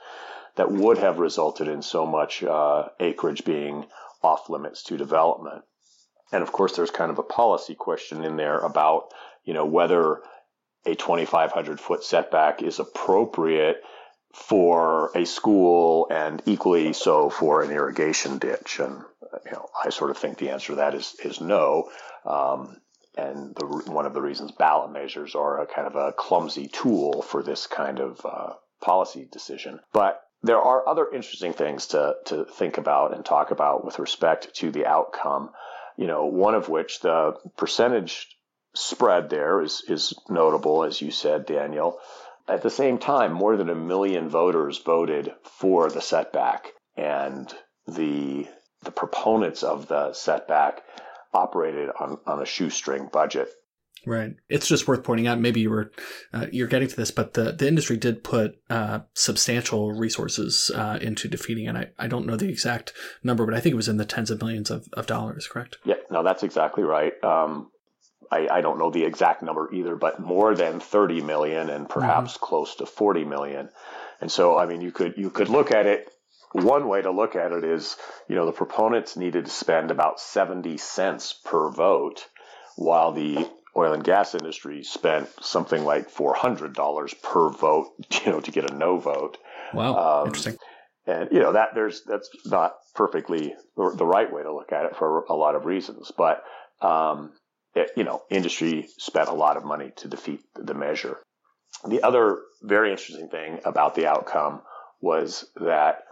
that 0.56 0.70
would 0.70 0.98
have 0.98 1.18
resulted 1.18 1.66
in 1.66 1.82
so 1.82 2.06
much 2.06 2.44
uh, 2.44 2.88
acreage 3.00 3.44
being 3.44 3.86
off 4.22 4.48
limits 4.48 4.82
to 4.84 4.96
development. 4.96 5.64
And 6.34 6.42
of 6.42 6.50
course, 6.50 6.74
there's 6.74 6.90
kind 6.90 7.12
of 7.12 7.18
a 7.20 7.22
policy 7.22 7.76
question 7.76 8.24
in 8.24 8.36
there 8.36 8.58
about, 8.58 9.14
you 9.44 9.54
know, 9.54 9.66
whether 9.66 10.20
a 10.84 10.96
2,500 10.96 11.78
foot 11.78 12.02
setback 12.02 12.60
is 12.60 12.80
appropriate 12.80 13.80
for 14.34 15.12
a 15.14 15.24
school 15.26 16.08
and 16.10 16.42
equally 16.44 16.92
so 16.92 17.30
for 17.30 17.62
an 17.62 17.70
irrigation 17.70 18.38
ditch. 18.38 18.80
And, 18.80 19.04
you 19.46 19.52
know, 19.52 19.68
I 19.84 19.90
sort 19.90 20.10
of 20.10 20.18
think 20.18 20.38
the 20.38 20.50
answer 20.50 20.72
to 20.72 20.76
that 20.76 20.96
is, 20.96 21.14
is 21.24 21.40
no. 21.40 21.88
Um, 22.26 22.80
and 23.16 23.54
the, 23.54 23.66
one 23.66 24.04
of 24.04 24.12
the 24.12 24.20
reasons 24.20 24.50
ballot 24.50 24.90
measures 24.90 25.36
are 25.36 25.62
a 25.62 25.66
kind 25.68 25.86
of 25.86 25.94
a 25.94 26.12
clumsy 26.12 26.66
tool 26.66 27.22
for 27.22 27.44
this 27.44 27.68
kind 27.68 28.00
of, 28.00 28.20
uh, 28.26 28.54
policy 28.82 29.28
decision. 29.30 29.78
But 29.92 30.20
there 30.42 30.60
are 30.60 30.88
other 30.88 31.08
interesting 31.10 31.52
things 31.52 31.86
to, 31.88 32.16
to 32.26 32.44
think 32.44 32.76
about 32.76 33.14
and 33.14 33.24
talk 33.24 33.52
about 33.52 33.84
with 33.84 34.00
respect 34.00 34.52
to 34.56 34.72
the 34.72 34.84
outcome. 34.84 35.50
You 35.96 36.06
know, 36.06 36.26
one 36.26 36.54
of 36.54 36.68
which 36.68 37.00
the 37.00 37.34
percentage 37.56 38.28
spread 38.74 39.30
there 39.30 39.60
is, 39.62 39.82
is 39.88 40.14
notable, 40.28 40.84
as 40.84 41.00
you 41.00 41.10
said, 41.10 41.46
Daniel. 41.46 41.98
At 42.48 42.62
the 42.62 42.70
same 42.70 42.98
time, 42.98 43.32
more 43.32 43.56
than 43.56 43.70
a 43.70 43.74
million 43.74 44.28
voters 44.28 44.78
voted 44.78 45.32
for 45.42 45.88
the 45.88 46.02
setback, 46.02 46.72
and 46.96 47.52
the 47.86 48.46
the 48.82 48.90
proponents 48.90 49.62
of 49.62 49.88
the 49.88 50.12
setback 50.12 50.82
operated 51.32 51.90
on, 51.98 52.18
on 52.26 52.42
a 52.42 52.46
shoestring 52.46 53.08
budget. 53.10 53.48
Right. 54.06 54.34
It's 54.48 54.68
just 54.68 54.86
worth 54.86 55.02
pointing 55.02 55.26
out. 55.26 55.40
Maybe 55.40 55.60
you 55.60 55.70
were 55.70 55.92
uh, 56.32 56.46
you're 56.52 56.68
getting 56.68 56.88
to 56.88 56.96
this, 56.96 57.10
but 57.10 57.34
the, 57.34 57.52
the 57.52 57.66
industry 57.66 57.96
did 57.96 58.22
put 58.24 58.60
uh, 58.68 59.00
substantial 59.14 59.92
resources 59.92 60.70
uh, 60.74 60.98
into 61.00 61.28
defeating 61.28 61.66
it. 61.66 61.76
I, 61.76 61.90
I 61.98 62.08
don't 62.08 62.26
know 62.26 62.36
the 62.36 62.48
exact 62.48 62.92
number, 63.22 63.46
but 63.46 63.54
I 63.54 63.60
think 63.60 63.72
it 63.72 63.76
was 63.76 63.88
in 63.88 63.96
the 63.96 64.04
tens 64.04 64.30
of 64.30 64.40
millions 64.40 64.70
of, 64.70 64.88
of 64.92 65.06
dollars. 65.06 65.46
Correct? 65.46 65.78
Yeah. 65.84 65.94
No, 66.10 66.22
that's 66.22 66.42
exactly 66.42 66.84
right. 66.84 67.12
Um, 67.24 67.70
I, 68.30 68.48
I, 68.50 68.60
don't 68.60 68.78
know 68.78 68.90
the 68.90 69.04
exact 69.04 69.42
number 69.42 69.72
either, 69.72 69.96
but 69.96 70.18
more 70.18 70.54
than 70.54 70.80
30 70.80 71.22
million 71.22 71.70
and 71.70 71.88
perhaps 71.88 72.34
mm-hmm. 72.34 72.44
close 72.44 72.76
to 72.76 72.86
40 72.86 73.24
million. 73.24 73.68
And 74.20 74.30
so, 74.30 74.58
I 74.58 74.66
mean, 74.66 74.80
you 74.80 74.90
could 74.90 75.14
you 75.16 75.30
could 75.30 75.48
look 75.48 75.70
at 75.70 75.86
it. 75.86 76.08
One 76.52 76.88
way 76.88 77.02
to 77.02 77.10
look 77.10 77.34
at 77.34 77.52
it 77.52 77.64
is, 77.64 77.96
you 78.28 78.36
know, 78.36 78.46
the 78.46 78.52
proponents 78.52 79.16
needed 79.16 79.46
to 79.46 79.50
spend 79.50 79.90
about 79.90 80.20
70 80.20 80.76
cents 80.78 81.32
per 81.44 81.70
vote, 81.70 82.24
while 82.76 83.12
the 83.12 83.48
oil 83.76 83.92
and 83.92 84.04
gas 84.04 84.34
industry 84.34 84.84
spent 84.84 85.28
something 85.40 85.84
like 85.84 86.10
$400 86.10 87.22
per 87.22 87.50
vote, 87.50 87.92
you 88.24 88.32
know, 88.32 88.40
to 88.40 88.50
get 88.50 88.70
a 88.70 88.74
no 88.74 88.98
vote. 88.98 89.38
Wow, 89.72 90.20
um, 90.22 90.26
interesting. 90.28 90.56
And 91.06 91.28
you 91.32 91.40
know 91.40 91.52
that 91.52 91.74
there's 91.74 92.02
that's 92.06 92.30
not 92.46 92.76
perfectly 92.94 93.54
the 93.76 94.06
right 94.06 94.32
way 94.32 94.42
to 94.42 94.54
look 94.54 94.72
at 94.72 94.86
it 94.86 94.96
for 94.96 95.24
a 95.28 95.34
lot 95.34 95.54
of 95.54 95.66
reasons, 95.66 96.10
but 96.16 96.42
um, 96.80 97.32
it, 97.74 97.90
you 97.94 98.04
know, 98.04 98.22
industry 98.30 98.88
spent 98.96 99.28
a 99.28 99.34
lot 99.34 99.58
of 99.58 99.64
money 99.64 99.92
to 99.96 100.08
defeat 100.08 100.40
the 100.54 100.72
measure. 100.72 101.18
The 101.86 102.02
other 102.02 102.38
very 102.62 102.90
interesting 102.90 103.28
thing 103.28 103.60
about 103.66 103.94
the 103.94 104.06
outcome 104.06 104.62
was 105.02 105.44
that 105.56 106.04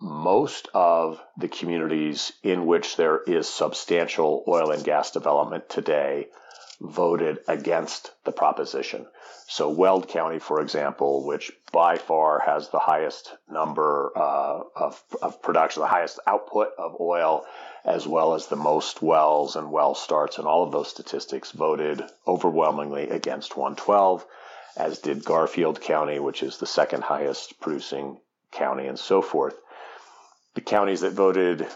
most 0.00 0.68
of 0.74 1.18
the 1.38 1.48
communities 1.48 2.32
in 2.42 2.66
which 2.66 2.96
there 2.96 3.22
is 3.22 3.48
substantial 3.48 4.44
oil 4.46 4.70
and 4.70 4.84
gas 4.84 5.12
development 5.12 5.70
today 5.70 6.26
voted 6.80 7.38
against 7.48 8.12
the 8.24 8.32
proposition. 8.32 9.06
So 9.46 9.68
Weld 9.68 10.08
County, 10.08 10.38
for 10.38 10.60
example, 10.60 11.24
which 11.24 11.52
by 11.70 11.96
far 11.96 12.40
has 12.40 12.68
the 12.68 12.78
highest 12.78 13.34
number 13.48 14.12
uh, 14.16 14.62
of, 14.74 15.02
of 15.22 15.42
production, 15.42 15.82
the 15.82 15.88
highest 15.88 16.18
output 16.26 16.72
of 16.78 17.00
oil, 17.00 17.44
as 17.84 18.06
well 18.06 18.34
as 18.34 18.46
the 18.46 18.56
most 18.56 19.02
wells 19.02 19.56
and 19.56 19.70
well 19.70 19.94
starts, 19.94 20.38
and 20.38 20.46
all 20.46 20.62
of 20.64 20.72
those 20.72 20.88
statistics 20.88 21.52
voted 21.52 22.02
overwhelmingly 22.26 23.10
against 23.10 23.56
112, 23.56 24.24
as 24.76 24.98
did 24.98 25.24
Garfield 25.24 25.80
County, 25.80 26.18
which 26.18 26.42
is 26.42 26.58
the 26.58 26.66
second 26.66 27.04
highest 27.04 27.60
producing 27.60 28.18
county, 28.50 28.86
and 28.86 28.98
so 28.98 29.20
forth. 29.20 29.58
The 30.54 30.60
counties 30.60 31.02
that 31.02 31.12
voted 31.12 31.66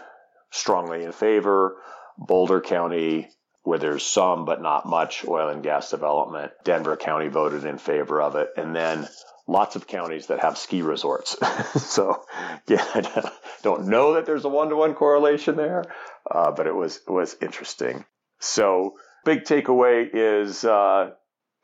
strongly 0.49 1.03
in 1.03 1.11
favor, 1.11 1.77
Boulder 2.17 2.61
County, 2.61 3.29
where 3.63 3.79
there's 3.79 4.05
some 4.05 4.45
but 4.45 4.61
not 4.61 4.85
much 4.85 5.25
oil 5.27 5.49
and 5.49 5.63
gas 5.63 5.91
development. 5.91 6.51
Denver 6.63 6.97
County 6.97 7.27
voted 7.27 7.65
in 7.65 7.77
favor 7.77 8.21
of 8.21 8.35
it. 8.35 8.49
And 8.57 8.75
then 8.75 9.07
lots 9.47 9.75
of 9.75 9.87
counties 9.87 10.27
that 10.27 10.39
have 10.39 10.57
ski 10.57 10.81
resorts. 10.81 11.35
so, 11.75 12.23
yeah, 12.67 12.85
I 12.93 13.31
don't 13.63 13.87
know 13.87 14.13
that 14.13 14.25
there's 14.25 14.45
a 14.45 14.49
one 14.49 14.69
to 14.69 14.75
one 14.75 14.93
correlation 14.93 15.55
there, 15.55 15.85
uh, 16.29 16.51
but 16.51 16.67
it 16.67 16.75
was, 16.75 16.97
it 16.97 17.11
was 17.11 17.35
interesting. 17.41 18.05
So, 18.39 18.95
big 19.25 19.43
takeaway 19.43 20.09
is 20.13 20.63
uh, 20.63 21.11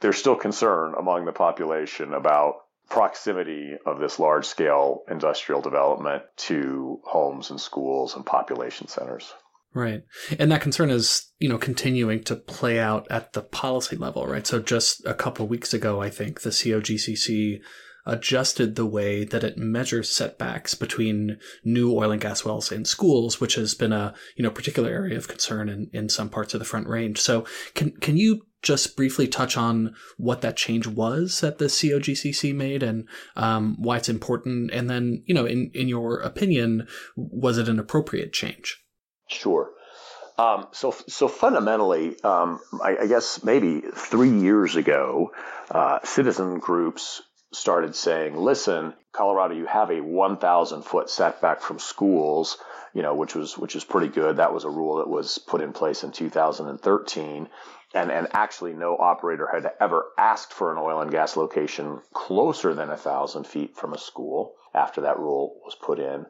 there's 0.01 0.17
still 0.17 0.35
concern 0.35 0.93
among 0.97 1.25
the 1.25 1.31
population 1.31 2.13
about 2.13 2.55
proximity 2.89 3.75
of 3.85 3.99
this 3.99 4.19
large 4.19 4.45
scale 4.45 5.03
industrial 5.09 5.61
development 5.61 6.23
to 6.37 6.99
homes 7.03 7.49
and 7.49 7.59
schools 7.59 8.15
and 8.15 8.25
population 8.25 8.87
centers. 8.87 9.33
Right. 9.75 10.03
And 10.39 10.49
that 10.53 10.61
concern 10.61 10.89
is, 10.89 11.33
you 11.37 11.49
know, 11.49 11.57
continuing 11.57 12.23
to 12.23 12.37
play 12.37 12.79
out 12.79 13.05
at 13.11 13.33
the 13.33 13.41
policy 13.41 13.97
level, 13.97 14.25
right? 14.25 14.47
So 14.47 14.59
just 14.59 15.05
a 15.05 15.13
couple 15.13 15.45
weeks 15.47 15.73
ago, 15.73 16.01
I 16.01 16.09
think 16.09 16.41
the 16.41 16.49
COGCC 16.49 17.59
adjusted 18.05 18.75
the 18.75 18.85
way 18.85 19.25
that 19.25 19.43
it 19.43 19.57
measures 19.57 20.09
setbacks 20.09 20.75
between 20.75 21.39
new 21.65 21.93
oil 21.93 22.11
and 22.11 22.21
gas 22.21 22.45
wells 22.45 22.71
in 22.71 22.85
schools, 22.85 23.41
which 23.41 23.55
has 23.55 23.75
been 23.75 23.91
a, 23.91 24.13
you 24.37 24.43
know, 24.43 24.49
particular 24.49 24.89
area 24.89 25.17
of 25.17 25.27
concern 25.27 25.67
in, 25.67 25.89
in 25.91 26.07
some 26.07 26.29
parts 26.29 26.53
of 26.53 26.59
the 26.59 26.65
front 26.65 26.87
range. 26.87 27.19
So 27.19 27.45
can, 27.73 27.91
can 27.97 28.15
you 28.15 28.43
just 28.61 28.95
briefly 28.95 29.27
touch 29.27 29.57
on 29.57 29.93
what 30.15 30.39
that 30.39 30.55
change 30.55 30.87
was 30.87 31.41
that 31.41 31.57
the 31.57 31.65
COGCC 31.65 32.55
made 32.55 32.81
and 32.81 33.09
um, 33.35 33.75
why 33.77 33.97
it's 33.97 34.07
important? 34.07 34.71
And 34.71 34.89
then, 34.89 35.21
you 35.25 35.35
know, 35.35 35.45
in, 35.45 35.69
in 35.73 35.89
your 35.89 36.19
opinion, 36.19 36.87
was 37.17 37.57
it 37.57 37.67
an 37.67 37.77
appropriate 37.77 38.31
change? 38.31 38.81
Sure. 39.27 39.71
Um, 40.37 40.67
so, 40.71 40.93
so 41.07 41.27
fundamentally, 41.27 42.21
um, 42.23 42.59
I, 42.83 42.97
I, 43.01 43.07
guess 43.07 43.43
maybe 43.43 43.81
three 43.81 44.37
years 44.41 44.75
ago, 44.75 45.31
uh, 45.71 45.99
citizen 46.03 46.59
groups 46.59 47.21
started 47.53 47.95
saying, 47.95 48.35
"Listen, 48.35 48.93
Colorado, 49.13 49.55
you 49.55 49.65
have 49.65 49.91
a 49.91 50.01
1,000 50.01 50.83
foot 50.83 51.09
setback 51.09 51.61
from 51.61 51.79
schools, 51.79 52.57
you 52.93 53.01
know, 53.01 53.15
which 53.15 53.33
was 53.33 53.57
which 53.57 53.77
is 53.77 53.85
pretty 53.85 54.09
good. 54.09 54.37
That 54.37 54.53
was 54.53 54.65
a 54.65 54.69
rule 54.69 54.97
that 54.97 55.07
was 55.07 55.37
put 55.37 55.61
in 55.61 55.71
place 55.71 56.03
in 56.03 56.11
2013." 56.11 57.47
And, 57.93 58.11
and 58.11 58.27
actually, 58.33 58.73
no 58.73 58.97
operator 58.97 59.47
had 59.47 59.71
ever 59.79 60.07
asked 60.17 60.51
for 60.51 60.69
an 60.69 60.77
oil 60.77 60.99
and 60.99 61.09
gas 61.09 61.37
location 61.37 62.01
closer 62.13 62.73
than 62.73 62.89
a 62.89 62.97
thousand 62.97 63.47
feet 63.47 63.77
from 63.77 63.93
a 63.93 63.97
school 63.97 64.55
after 64.73 64.99
that 65.01 65.17
rule 65.17 65.61
was 65.63 65.75
put 65.75 65.99
in. 65.99 66.25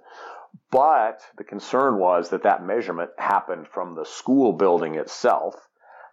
But 0.71 1.21
the 1.37 1.43
concern 1.43 1.97
was 1.97 2.29
that 2.29 2.43
that 2.43 2.65
measurement 2.65 3.11
happened 3.17 3.67
from 3.67 3.95
the 3.95 4.05
school 4.05 4.53
building 4.53 4.95
itself 4.95 5.55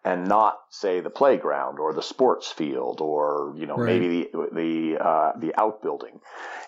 and 0.05 0.27
not 0.27 0.59
say 0.71 1.01
the 1.01 1.11
playground 1.11 1.79
or 1.79 1.93
the 1.93 2.03
sports 2.03 2.51
field 2.51 3.01
or 3.01 3.55
you 3.57 3.67
know 3.67 3.77
right. 3.77 4.01
maybe 4.01 4.29
the 4.33 4.49
the 4.53 5.05
uh, 5.05 5.33
the 5.39 5.55
outbuilding. 5.57 6.21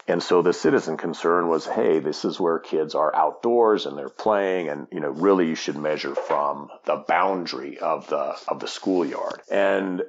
And 0.07 0.23
so 0.23 0.43
the 0.43 0.53
citizen 0.53 0.97
concern 0.97 1.49
was 1.49 1.67
hey 1.67 1.99
this 1.99 2.25
is 2.25 2.39
where 2.39 2.59
kids 2.59 2.95
are 2.95 3.15
outdoors 3.15 3.87
and 3.87 3.99
they're 3.99 4.09
playing 4.09 4.69
and 4.69 4.87
you 4.93 5.01
know 5.01 5.11
really 5.11 5.49
you 5.49 5.55
should 5.55 5.77
measure 5.77 6.15
from 6.15 6.69
the 6.85 7.05
boundary 7.09 7.79
of 7.79 8.09
the 8.09 8.37
of 8.47 8.61
the 8.61 8.69
schoolyard. 8.69 9.41
And 9.51 10.03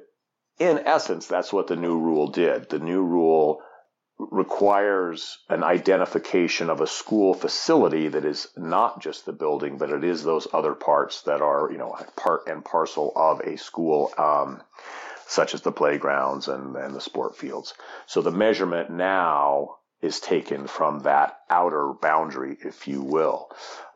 in 0.58 0.78
essence 0.78 1.26
that's 1.26 1.52
what 1.52 1.66
the 1.66 1.76
new 1.76 1.98
rule 1.98 2.28
did. 2.28 2.70
The 2.70 2.78
new 2.78 3.02
rule 3.02 3.60
requires 4.30 5.38
an 5.48 5.62
identification 5.62 6.70
of 6.70 6.80
a 6.80 6.86
school 6.86 7.34
facility 7.34 8.08
that 8.08 8.24
is 8.24 8.48
not 8.56 9.00
just 9.00 9.26
the 9.26 9.32
building, 9.32 9.78
but 9.78 9.90
it 9.90 10.04
is 10.04 10.22
those 10.22 10.48
other 10.52 10.74
parts 10.74 11.22
that 11.22 11.40
are, 11.40 11.70
you 11.70 11.78
know, 11.78 11.96
part 12.16 12.46
and 12.46 12.64
parcel 12.64 13.12
of 13.16 13.40
a 13.40 13.56
school, 13.56 14.12
um, 14.18 14.62
such 15.26 15.54
as 15.54 15.62
the 15.62 15.72
playgrounds 15.72 16.48
and, 16.48 16.76
and 16.76 16.94
the 16.94 17.00
sport 17.00 17.36
fields. 17.36 17.74
So 18.06 18.22
the 18.22 18.30
measurement 18.30 18.90
now 18.90 19.76
is 20.02 20.20
taken 20.20 20.66
from 20.66 21.00
that 21.00 21.38
outer 21.48 21.92
boundary, 22.00 22.56
if 22.62 22.86
you 22.86 23.02
will. 23.02 23.50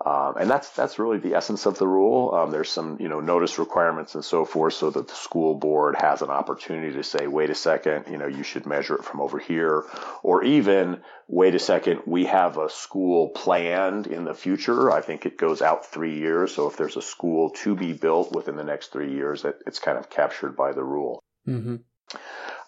Um, 0.04 0.36
and 0.38 0.48
that's 0.48 0.70
that's 0.70 0.98
really 0.98 1.18
the 1.18 1.34
essence 1.34 1.66
of 1.66 1.76
the 1.76 1.86
rule. 1.86 2.34
Um, 2.34 2.50
there's 2.50 2.70
some 2.70 2.96
you 3.00 3.08
know 3.08 3.20
notice 3.20 3.58
requirements 3.58 4.14
and 4.14 4.24
so 4.24 4.44
forth, 4.46 4.74
so 4.74 4.90
that 4.90 5.08
the 5.08 5.14
school 5.14 5.54
board 5.54 5.96
has 5.98 6.22
an 6.22 6.30
opportunity 6.30 6.94
to 6.94 7.02
say, 7.02 7.26
wait 7.26 7.50
a 7.50 7.54
second, 7.54 8.06
you 8.10 8.16
know, 8.16 8.26
you 8.26 8.42
should 8.42 8.66
measure 8.66 8.94
it 8.94 9.04
from 9.04 9.20
over 9.20 9.38
here, 9.38 9.84
or 10.22 10.42
even 10.42 11.02
wait 11.28 11.54
a 11.54 11.58
second, 11.58 12.00
we 12.06 12.24
have 12.24 12.56
a 12.56 12.70
school 12.70 13.28
planned 13.28 14.06
in 14.06 14.24
the 14.24 14.34
future. 14.34 14.90
I 14.90 15.02
think 15.02 15.26
it 15.26 15.36
goes 15.36 15.60
out 15.62 15.86
three 15.86 16.18
years, 16.18 16.54
so 16.54 16.66
if 16.66 16.76
there's 16.76 16.96
a 16.96 17.02
school 17.02 17.50
to 17.62 17.76
be 17.76 17.92
built 17.92 18.32
within 18.32 18.56
the 18.56 18.64
next 18.64 18.90
three 18.90 19.12
years, 19.12 19.44
it, 19.44 19.56
it's 19.66 19.78
kind 19.78 19.98
of 19.98 20.10
captured 20.10 20.56
by 20.56 20.72
the 20.72 20.82
rule. 20.82 21.22
Mm-hmm. 21.46 21.76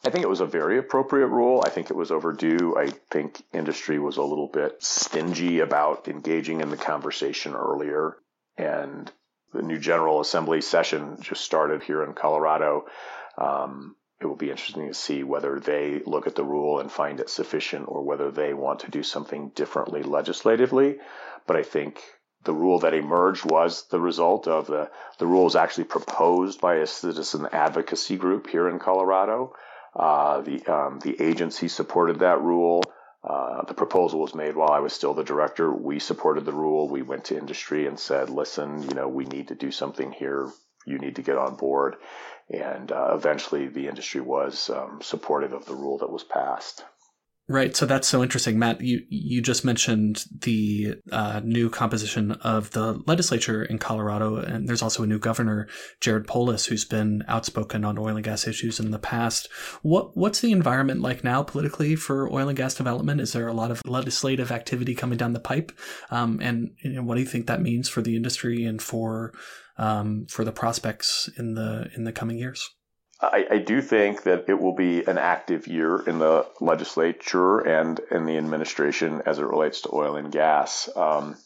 I 0.04 0.10
think 0.10 0.24
it 0.24 0.28
was 0.28 0.40
a 0.40 0.46
very 0.46 0.78
appropriate 0.78 1.28
rule. 1.28 1.62
I 1.64 1.68
think 1.68 1.88
it 1.90 1.96
was 1.96 2.10
overdue. 2.10 2.76
I 2.76 2.90
think 3.10 3.42
industry 3.52 4.00
was 4.00 4.16
a 4.16 4.22
little 4.22 4.48
bit 4.48 4.82
stingy 4.82 5.60
about 5.60 6.08
engaging 6.08 6.60
in 6.60 6.70
the 6.70 6.76
conversation 6.76 7.54
earlier. 7.54 8.16
And 8.58 9.10
the 9.52 9.62
new 9.62 9.78
General 9.78 10.20
Assembly 10.20 10.60
session 10.60 11.18
just 11.20 11.44
started 11.44 11.84
here 11.84 12.02
in 12.02 12.14
Colorado. 12.14 12.86
Um, 13.38 13.94
it 14.20 14.26
will 14.26 14.36
be 14.36 14.50
interesting 14.50 14.88
to 14.88 14.94
see 14.94 15.22
whether 15.22 15.60
they 15.60 16.00
look 16.04 16.26
at 16.26 16.34
the 16.34 16.44
rule 16.44 16.80
and 16.80 16.90
find 16.90 17.20
it 17.20 17.30
sufficient 17.30 17.86
or 17.86 18.02
whether 18.02 18.30
they 18.30 18.54
want 18.54 18.80
to 18.80 18.90
do 18.90 19.04
something 19.04 19.50
differently 19.50 20.02
legislatively. 20.02 20.98
But 21.46 21.56
I 21.56 21.62
think 21.62 22.00
the 22.44 22.52
rule 22.52 22.80
that 22.80 22.94
emerged 22.94 23.44
was 23.44 23.86
the 23.88 24.00
result 24.00 24.48
of 24.48 24.66
the, 24.66 24.90
the 25.18 25.26
rule 25.26 25.56
actually 25.56 25.84
proposed 25.84 26.60
by 26.60 26.76
a 26.76 26.86
citizen 26.86 27.46
advocacy 27.52 28.16
group 28.16 28.48
here 28.48 28.68
in 28.68 28.80
Colorado. 28.80 29.54
Uh, 29.94 30.40
the 30.40 30.64
um, 30.72 30.98
the 31.00 31.20
agency 31.20 31.68
supported 31.68 32.20
that 32.20 32.40
rule. 32.40 32.82
Uh, 33.22 33.62
the 33.66 33.74
proposal 33.74 34.20
was 34.20 34.34
made 34.34 34.56
while 34.56 34.70
I 34.70 34.80
was 34.80 34.92
still 34.92 35.14
the 35.14 35.22
director. 35.22 35.70
We 35.72 35.98
supported 35.98 36.44
the 36.44 36.52
rule. 36.52 36.88
We 36.88 37.02
went 37.02 37.26
to 37.26 37.38
industry 37.38 37.86
and 37.86 37.98
said, 37.98 38.30
"Listen, 38.30 38.82
you 38.82 38.94
know, 38.94 39.08
we 39.08 39.24
need 39.26 39.48
to 39.48 39.54
do 39.54 39.70
something 39.70 40.10
here. 40.12 40.50
You 40.86 40.98
need 40.98 41.16
to 41.16 41.22
get 41.22 41.36
on 41.36 41.56
board." 41.56 41.96
And 42.50 42.90
uh, 42.90 43.12
eventually, 43.14 43.68
the 43.68 43.86
industry 43.88 44.20
was 44.20 44.70
um, 44.70 45.00
supportive 45.02 45.52
of 45.52 45.66
the 45.66 45.74
rule 45.74 45.98
that 45.98 46.10
was 46.10 46.24
passed. 46.24 46.84
Right. 47.52 47.76
So 47.76 47.84
that's 47.84 48.08
so 48.08 48.22
interesting, 48.22 48.58
Matt. 48.58 48.80
You 48.80 49.02
you 49.10 49.42
just 49.42 49.62
mentioned 49.62 50.24
the 50.40 50.94
uh, 51.10 51.42
new 51.44 51.68
composition 51.68 52.32
of 52.32 52.70
the 52.70 53.02
legislature 53.06 53.62
in 53.62 53.76
Colorado, 53.76 54.36
and 54.36 54.66
there's 54.66 54.80
also 54.80 55.02
a 55.02 55.06
new 55.06 55.18
governor, 55.18 55.68
Jared 56.00 56.26
Polis, 56.26 56.64
who's 56.64 56.86
been 56.86 57.22
outspoken 57.28 57.84
on 57.84 57.98
oil 57.98 58.16
and 58.16 58.24
gas 58.24 58.48
issues 58.48 58.80
in 58.80 58.90
the 58.90 58.98
past. 58.98 59.50
What 59.82 60.16
what's 60.16 60.40
the 60.40 60.50
environment 60.50 61.02
like 61.02 61.24
now 61.24 61.42
politically 61.42 61.94
for 61.94 62.32
oil 62.32 62.48
and 62.48 62.56
gas 62.56 62.72
development? 62.72 63.20
Is 63.20 63.34
there 63.34 63.48
a 63.48 63.52
lot 63.52 63.70
of 63.70 63.82
legislative 63.84 64.50
activity 64.50 64.94
coming 64.94 65.18
down 65.18 65.34
the 65.34 65.38
pipe? 65.38 65.72
Um, 66.10 66.40
and 66.40 66.70
you 66.82 66.94
know, 66.94 67.02
what 67.02 67.16
do 67.16 67.20
you 67.20 67.26
think 67.26 67.48
that 67.48 67.60
means 67.60 67.86
for 67.86 68.00
the 68.00 68.16
industry 68.16 68.64
and 68.64 68.80
for 68.80 69.34
um, 69.76 70.24
for 70.30 70.46
the 70.46 70.52
prospects 70.52 71.28
in 71.36 71.52
the 71.52 71.90
in 71.94 72.04
the 72.04 72.12
coming 72.12 72.38
years? 72.38 72.66
I, 73.22 73.46
I, 73.52 73.58
do 73.58 73.80
think 73.80 74.24
that 74.24 74.46
it 74.48 74.60
will 74.60 74.74
be 74.74 75.04
an 75.04 75.16
active 75.16 75.68
year 75.68 76.00
in 76.00 76.18
the 76.18 76.46
legislature 76.60 77.60
and 77.60 78.00
in 78.10 78.26
the 78.26 78.36
administration 78.36 79.22
as 79.24 79.38
it 79.38 79.44
relates 79.44 79.82
to 79.82 79.94
oil 79.94 80.16
and 80.16 80.32
gas. 80.32 80.88
Um, 80.96 81.36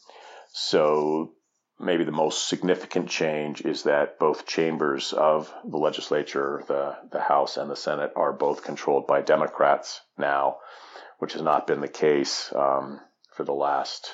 so 0.51 1.33
maybe 1.79 2.03
the 2.03 2.11
most 2.11 2.47
significant 2.47 3.09
change 3.09 3.61
is 3.61 3.83
that 3.83 4.17
both 4.17 4.47
chambers 4.47 5.13
of 5.13 5.53
the 5.63 5.77
legislature, 5.77 6.63
the, 6.67 6.95
the 7.11 7.21
House 7.21 7.57
and 7.57 7.69
the 7.69 7.75
Senate, 7.75 8.11
are 8.15 8.33
both 8.33 8.63
controlled 8.63 9.05
by 9.05 9.21
Democrats 9.21 10.01
now, 10.17 10.57
which 11.19 11.33
has 11.33 11.43
not 11.43 11.67
been 11.67 11.81
the 11.81 11.87
case 11.87 12.51
um, 12.55 12.99
for 13.35 13.43
the 13.43 13.53
last 13.53 14.11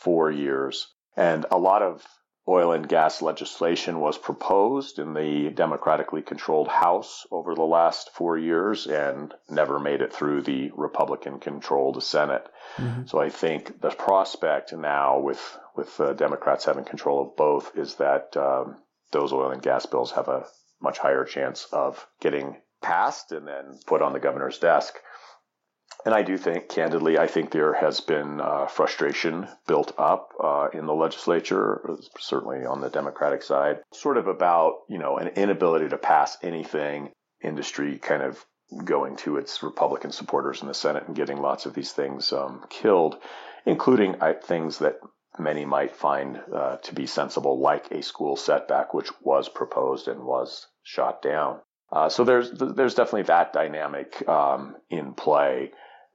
four 0.00 0.30
years. 0.32 0.88
And 1.16 1.46
a 1.50 1.58
lot 1.58 1.82
of 1.82 2.04
oil 2.48 2.72
and 2.72 2.88
gas 2.88 3.22
legislation 3.22 4.00
was 4.00 4.18
proposed 4.18 4.98
in 4.98 5.14
the 5.14 5.50
democratically 5.50 6.22
controlled 6.22 6.68
House 6.68 7.24
over 7.30 7.54
the 7.54 7.62
last 7.62 8.10
four 8.14 8.36
years 8.36 8.86
and 8.86 9.32
never 9.48 9.78
made 9.78 10.00
it 10.00 10.12
through 10.12 10.42
the 10.42 10.70
Republican 10.76 11.38
controlled 11.38 12.02
Senate. 12.02 12.48
Mm-hmm. 12.76 13.06
So 13.06 13.20
I 13.20 13.30
think 13.30 13.80
the 13.80 13.90
prospect 13.90 14.72
now 14.72 15.20
with 15.20 15.58
with 15.74 15.98
uh, 16.00 16.12
Democrats 16.14 16.64
having 16.64 16.84
control 16.84 17.22
of 17.22 17.36
both 17.36 17.76
is 17.76 17.94
that 17.94 18.36
um, 18.36 18.76
those 19.10 19.32
oil 19.32 19.50
and 19.52 19.62
gas 19.62 19.86
bills 19.86 20.12
have 20.12 20.28
a 20.28 20.44
much 20.82 20.98
higher 20.98 21.24
chance 21.24 21.66
of 21.72 22.06
getting 22.20 22.56
passed 22.82 23.32
and 23.32 23.46
then 23.46 23.78
put 23.86 24.02
on 24.02 24.12
the 24.12 24.20
governor's 24.20 24.58
desk. 24.58 24.94
And 26.04 26.14
I 26.14 26.22
do 26.22 26.36
think, 26.36 26.68
candidly, 26.68 27.16
I 27.18 27.26
think 27.28 27.50
there 27.50 27.74
has 27.74 28.00
been 28.00 28.40
uh, 28.40 28.66
frustration 28.66 29.46
built 29.68 29.92
up 29.98 30.32
uh, 30.42 30.68
in 30.72 30.86
the 30.86 30.94
legislature, 30.94 31.80
certainly 32.18 32.64
on 32.66 32.80
the 32.80 32.90
Democratic 32.90 33.42
side, 33.42 33.80
sort 33.92 34.16
of 34.16 34.26
about, 34.26 34.80
you 34.88 34.98
know, 34.98 35.18
an 35.18 35.28
inability 35.28 35.88
to 35.90 35.98
pass 35.98 36.36
anything, 36.42 37.10
industry 37.42 37.98
kind 37.98 38.22
of 38.22 38.44
going 38.84 39.16
to 39.16 39.36
its 39.36 39.62
Republican 39.62 40.10
supporters 40.10 40.62
in 40.62 40.68
the 40.68 40.74
Senate 40.74 41.04
and 41.06 41.14
getting 41.14 41.40
lots 41.40 41.66
of 41.66 41.74
these 41.74 41.92
things 41.92 42.32
um, 42.32 42.64
killed, 42.68 43.16
including 43.66 44.16
things 44.42 44.78
that 44.78 44.96
many 45.38 45.64
might 45.64 45.94
find 45.94 46.40
uh, 46.52 46.76
to 46.78 46.94
be 46.94 47.06
sensible, 47.06 47.60
like 47.60 47.90
a 47.90 48.02
school 48.02 48.36
setback, 48.36 48.92
which 48.92 49.10
was 49.22 49.48
proposed 49.48 50.08
and 50.08 50.24
was 50.24 50.66
shot 50.82 51.22
down. 51.22 51.60
Uh, 51.92 52.08
so 52.08 52.24
there's 52.24 52.50
there's 52.52 52.94
definitely 52.94 53.22
that 53.22 53.52
dynamic 53.52 54.26
um, 54.26 54.74
in 54.88 55.12
play 55.12 55.70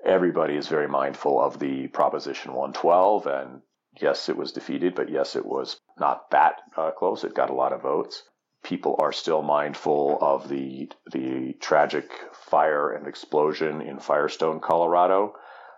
everybody 0.06 0.56
is 0.56 0.68
very 0.68 0.88
mindful 0.88 1.42
of 1.42 1.60
the 1.60 1.88
Proposition 1.88 2.54
112. 2.54 3.28
And 3.28 3.62
yes, 4.02 4.30
it 4.30 4.38
was 4.38 4.52
defeated, 4.52 4.96
but 4.96 5.10
yes, 5.10 5.36
it 5.36 5.46
was 5.46 5.80
not 6.00 6.30
that 6.32 6.62
uh, 6.76 6.92
close. 6.92 7.24
It 7.24 7.34
got 7.34 7.50
a 7.50 7.56
lot 7.56 7.74
of 7.74 7.82
votes. 7.82 8.24
People 8.64 8.96
are 9.00 9.14
still 9.14 9.42
mindful 9.42 10.18
of 10.20 10.50
the 10.50 10.92
the 11.12 11.54
tragic 11.62 12.12
fire 12.34 12.92
and 12.92 13.08
explosion 13.08 13.82
in 13.82 14.00
Firestone, 14.00 14.60
Colorado, 14.60 15.36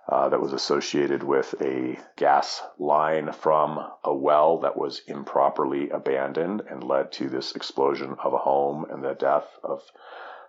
uh, 0.10 0.30
that 0.30 0.42
was 0.42 0.54
associated 0.54 1.22
with 1.22 1.54
a 1.62 2.00
gas 2.16 2.64
line 2.80 3.32
from 3.32 3.80
a 4.04 4.14
well 4.14 4.60
that 4.60 4.76
was 4.76 5.02
improperly 5.08 5.90
abandoned 5.92 6.64
and 6.68 6.84
led 6.84 7.12
to 7.12 7.30
this 7.30 7.52
explosion 7.56 8.16
of 8.24 8.34
a 8.34 8.38
home 8.38 8.86
and 8.90 9.04
the 9.04 9.14
death 9.14 9.48
of 9.64 9.84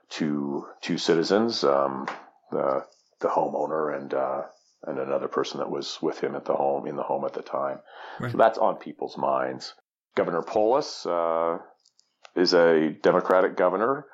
two 0.09 0.67
two 0.81 0.97
citizens. 0.97 1.63
Um, 1.63 2.07
the 2.51 2.87
the 3.21 3.29
homeowner 3.29 3.97
and 3.97 4.13
uh, 4.15 4.43
and 4.85 4.99
another 4.99 5.29
person 5.29 5.59
that 5.59 5.71
was 5.71 5.99
with 6.01 6.21
him 6.21 6.35
at 6.35 6.45
the 6.45 6.55
home 6.55 6.87
in 6.87 6.97
the 6.97 7.03
home 7.03 7.25
at 7.25 7.35
the 7.35 7.43
time. 7.43 7.81
Right. 8.19 8.33
So 8.33 8.39
that's 8.39 8.59
on 8.59 8.77
people's 8.77 9.17
minds. 9.17 9.75
Governor 10.15 10.43
Polis 10.43 11.05
uh, 11.07 11.59
is 12.35 12.55
a 12.55 12.91
Democratic 12.91 13.57
governor 13.57 14.07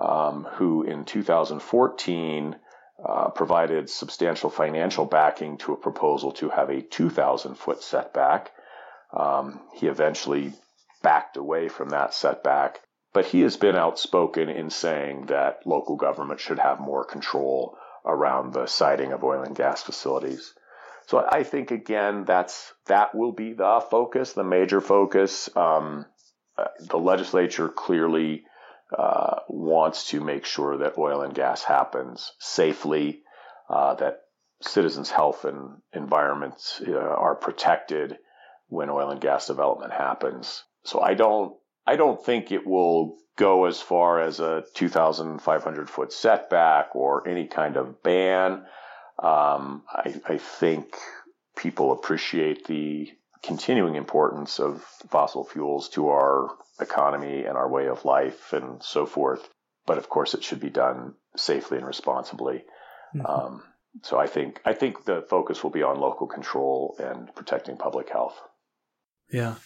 um, 0.00 0.46
who, 0.52 0.82
in 0.82 1.04
2014, 1.04 2.56
uh, 3.04 3.30
provided 3.30 3.88
substantial 3.88 4.50
financial 4.50 5.06
backing 5.06 5.56
to 5.58 5.72
a 5.72 5.76
proposal 5.76 6.32
to 6.32 6.50
have 6.50 6.68
a 6.68 6.82
2,000 6.82 7.54
foot 7.56 7.82
setback. 7.82 8.50
Um, 9.16 9.60
he 9.74 9.86
eventually 9.86 10.52
backed 11.02 11.36
away 11.36 11.68
from 11.68 11.90
that 11.90 12.12
setback, 12.12 12.80
but 13.14 13.24
he 13.24 13.40
has 13.40 13.56
been 13.56 13.74
outspoken 13.74 14.50
in 14.50 14.68
saying 14.70 15.26
that 15.26 15.66
local 15.66 15.96
government 15.96 16.40
should 16.40 16.58
have 16.58 16.78
more 16.78 17.04
control 17.04 17.76
around 18.04 18.52
the 18.52 18.66
siting 18.66 19.12
of 19.12 19.24
oil 19.24 19.42
and 19.42 19.56
gas 19.56 19.82
facilities. 19.82 20.54
So 21.06 21.26
I 21.28 21.42
think 21.42 21.70
again 21.70 22.24
that's 22.24 22.72
that 22.86 23.14
will 23.14 23.32
be 23.32 23.52
the 23.52 23.84
focus, 23.90 24.32
the 24.32 24.44
major 24.44 24.80
focus. 24.80 25.48
Um, 25.56 26.06
uh, 26.56 26.64
the 26.80 26.98
legislature 26.98 27.68
clearly 27.68 28.44
uh, 28.96 29.40
wants 29.48 30.08
to 30.10 30.20
make 30.20 30.44
sure 30.44 30.78
that 30.78 30.98
oil 30.98 31.22
and 31.22 31.34
gas 31.34 31.62
happens 31.62 32.32
safely, 32.38 33.22
uh, 33.68 33.94
that 33.94 34.22
citizens' 34.60 35.10
health 35.10 35.44
and 35.44 35.78
environments 35.92 36.80
uh, 36.86 36.92
are 36.92 37.34
protected 37.34 38.18
when 38.68 38.90
oil 38.90 39.10
and 39.10 39.20
gas 39.20 39.46
development 39.46 39.92
happens. 39.92 40.64
So 40.84 41.00
I 41.00 41.14
don't 41.14 41.56
I 41.86 41.96
don't 41.96 42.24
think 42.24 42.52
it 42.52 42.66
will 42.66 43.16
go 43.36 43.64
as 43.64 43.80
far 43.80 44.20
as 44.20 44.38
a 44.38 44.64
2,500 44.74 45.90
foot 45.90 46.12
setback 46.12 46.94
or 46.94 47.26
any 47.26 47.46
kind 47.46 47.76
of 47.76 48.02
ban. 48.02 48.64
Um, 49.18 49.82
I, 49.88 50.14
I, 50.26 50.38
think 50.38 50.94
people 51.56 51.92
appreciate 51.92 52.66
the 52.66 53.10
continuing 53.42 53.96
importance 53.96 54.58
of 54.58 54.82
fossil 55.08 55.44
fuels 55.44 55.90
to 55.90 56.08
our 56.08 56.50
economy 56.80 57.44
and 57.44 57.56
our 57.56 57.68
way 57.68 57.88
of 57.88 58.04
life 58.04 58.52
and 58.52 58.82
so 58.82 59.04
forth. 59.04 59.48
But 59.86 59.98
of 59.98 60.08
course, 60.08 60.34
it 60.34 60.44
should 60.44 60.60
be 60.60 60.70
done 60.70 61.14
safely 61.36 61.78
and 61.78 61.86
responsibly. 61.86 62.64
Mm-hmm. 63.14 63.26
Um, 63.26 63.62
so 64.02 64.18
I 64.18 64.26
think 64.26 64.60
I 64.64 64.72
think 64.72 65.04
the 65.04 65.22
focus 65.28 65.62
will 65.62 65.70
be 65.70 65.82
on 65.82 65.98
local 65.98 66.26
control 66.26 66.96
and 66.98 67.34
protecting 67.34 67.76
public 67.76 68.10
health. 68.10 68.38
Yeah, 69.32 69.56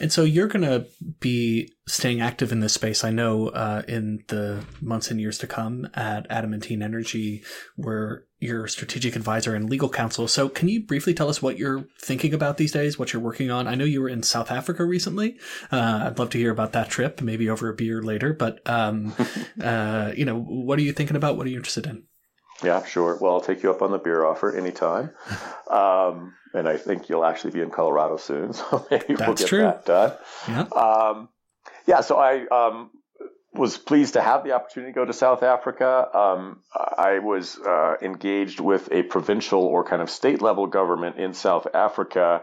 and 0.00 0.12
so 0.12 0.24
you're 0.24 0.48
going 0.48 0.64
to 0.64 0.86
be 1.20 1.70
staying 1.86 2.20
active 2.20 2.52
in 2.52 2.60
this 2.60 2.72
space. 2.72 3.04
I 3.04 3.10
know 3.10 3.48
uh, 3.48 3.82
in 3.86 4.24
the 4.28 4.64
months 4.80 5.10
and 5.10 5.20
years 5.20 5.38
to 5.38 5.46
come 5.46 5.88
at 5.94 6.26
Adamantine 6.30 6.82
Energy, 6.82 7.42
where 7.76 8.24
you're 8.40 8.66
strategic 8.66 9.16
advisor 9.16 9.54
and 9.54 9.70
legal 9.70 9.88
counsel. 9.88 10.28
So 10.28 10.48
can 10.48 10.68
you 10.68 10.84
briefly 10.84 11.14
tell 11.14 11.28
us 11.28 11.42
what 11.42 11.58
you're 11.58 11.84
thinking 12.00 12.34
about 12.34 12.56
these 12.56 12.72
days, 12.72 12.98
what 12.98 13.12
you're 13.12 13.22
working 13.22 13.50
on? 13.50 13.66
I 13.66 13.74
know 13.74 13.84
you 13.84 14.02
were 14.02 14.08
in 14.08 14.22
South 14.22 14.50
Africa 14.50 14.84
recently. 14.84 15.38
Uh, 15.72 16.04
I'd 16.06 16.18
love 16.18 16.30
to 16.30 16.38
hear 16.38 16.50
about 16.50 16.72
that 16.72 16.90
trip, 16.90 17.20
maybe 17.20 17.48
over 17.48 17.68
a 17.68 17.74
beer 17.74 18.02
later. 18.02 18.32
But 18.32 18.66
um, 18.68 19.14
uh, 19.62 20.12
you 20.16 20.24
know, 20.24 20.38
what 20.38 20.78
are 20.78 20.82
you 20.82 20.92
thinking 20.92 21.16
about? 21.16 21.36
What 21.36 21.46
are 21.46 21.50
you 21.50 21.56
interested 21.56 21.86
in? 21.86 22.04
Yeah, 22.62 22.84
sure. 22.84 23.18
Well, 23.20 23.32
I'll 23.32 23.40
take 23.40 23.62
you 23.62 23.70
up 23.70 23.82
on 23.82 23.90
the 23.90 23.98
beer 23.98 24.24
offer 24.24 24.56
anytime. 24.56 25.10
Um, 25.64 26.34
and 26.52 26.68
I 26.68 26.76
think 26.76 27.08
you'll 27.08 27.24
actually 27.24 27.52
be 27.52 27.60
in 27.60 27.70
Colorado 27.70 28.16
soon, 28.16 28.52
so 28.52 28.86
maybe 28.90 29.14
That's 29.14 29.26
we'll 29.26 29.34
get 29.34 29.46
true. 29.48 29.62
that 29.62 29.84
done. 29.86 30.12
Yeah. 30.46 30.60
Um, 30.60 31.28
yeah. 31.86 32.02
So 32.02 32.16
I 32.16 32.46
um, 32.46 32.90
was 33.54 33.78
pleased 33.78 34.12
to 34.12 34.20
have 34.20 34.44
the 34.44 34.52
opportunity 34.52 34.92
to 34.92 34.94
go 34.94 35.04
to 35.04 35.12
South 35.12 35.42
Africa. 35.42 36.08
Um, 36.14 36.60
I 36.74 37.20
was 37.20 37.58
uh, 37.58 37.96
engaged 38.02 38.60
with 38.60 38.88
a 38.92 39.02
provincial 39.04 39.62
or 39.62 39.84
kind 39.84 40.02
of 40.02 40.10
state 40.10 40.42
level 40.42 40.66
government 40.66 41.16
in 41.16 41.34
South 41.34 41.66
Africa. 41.74 42.42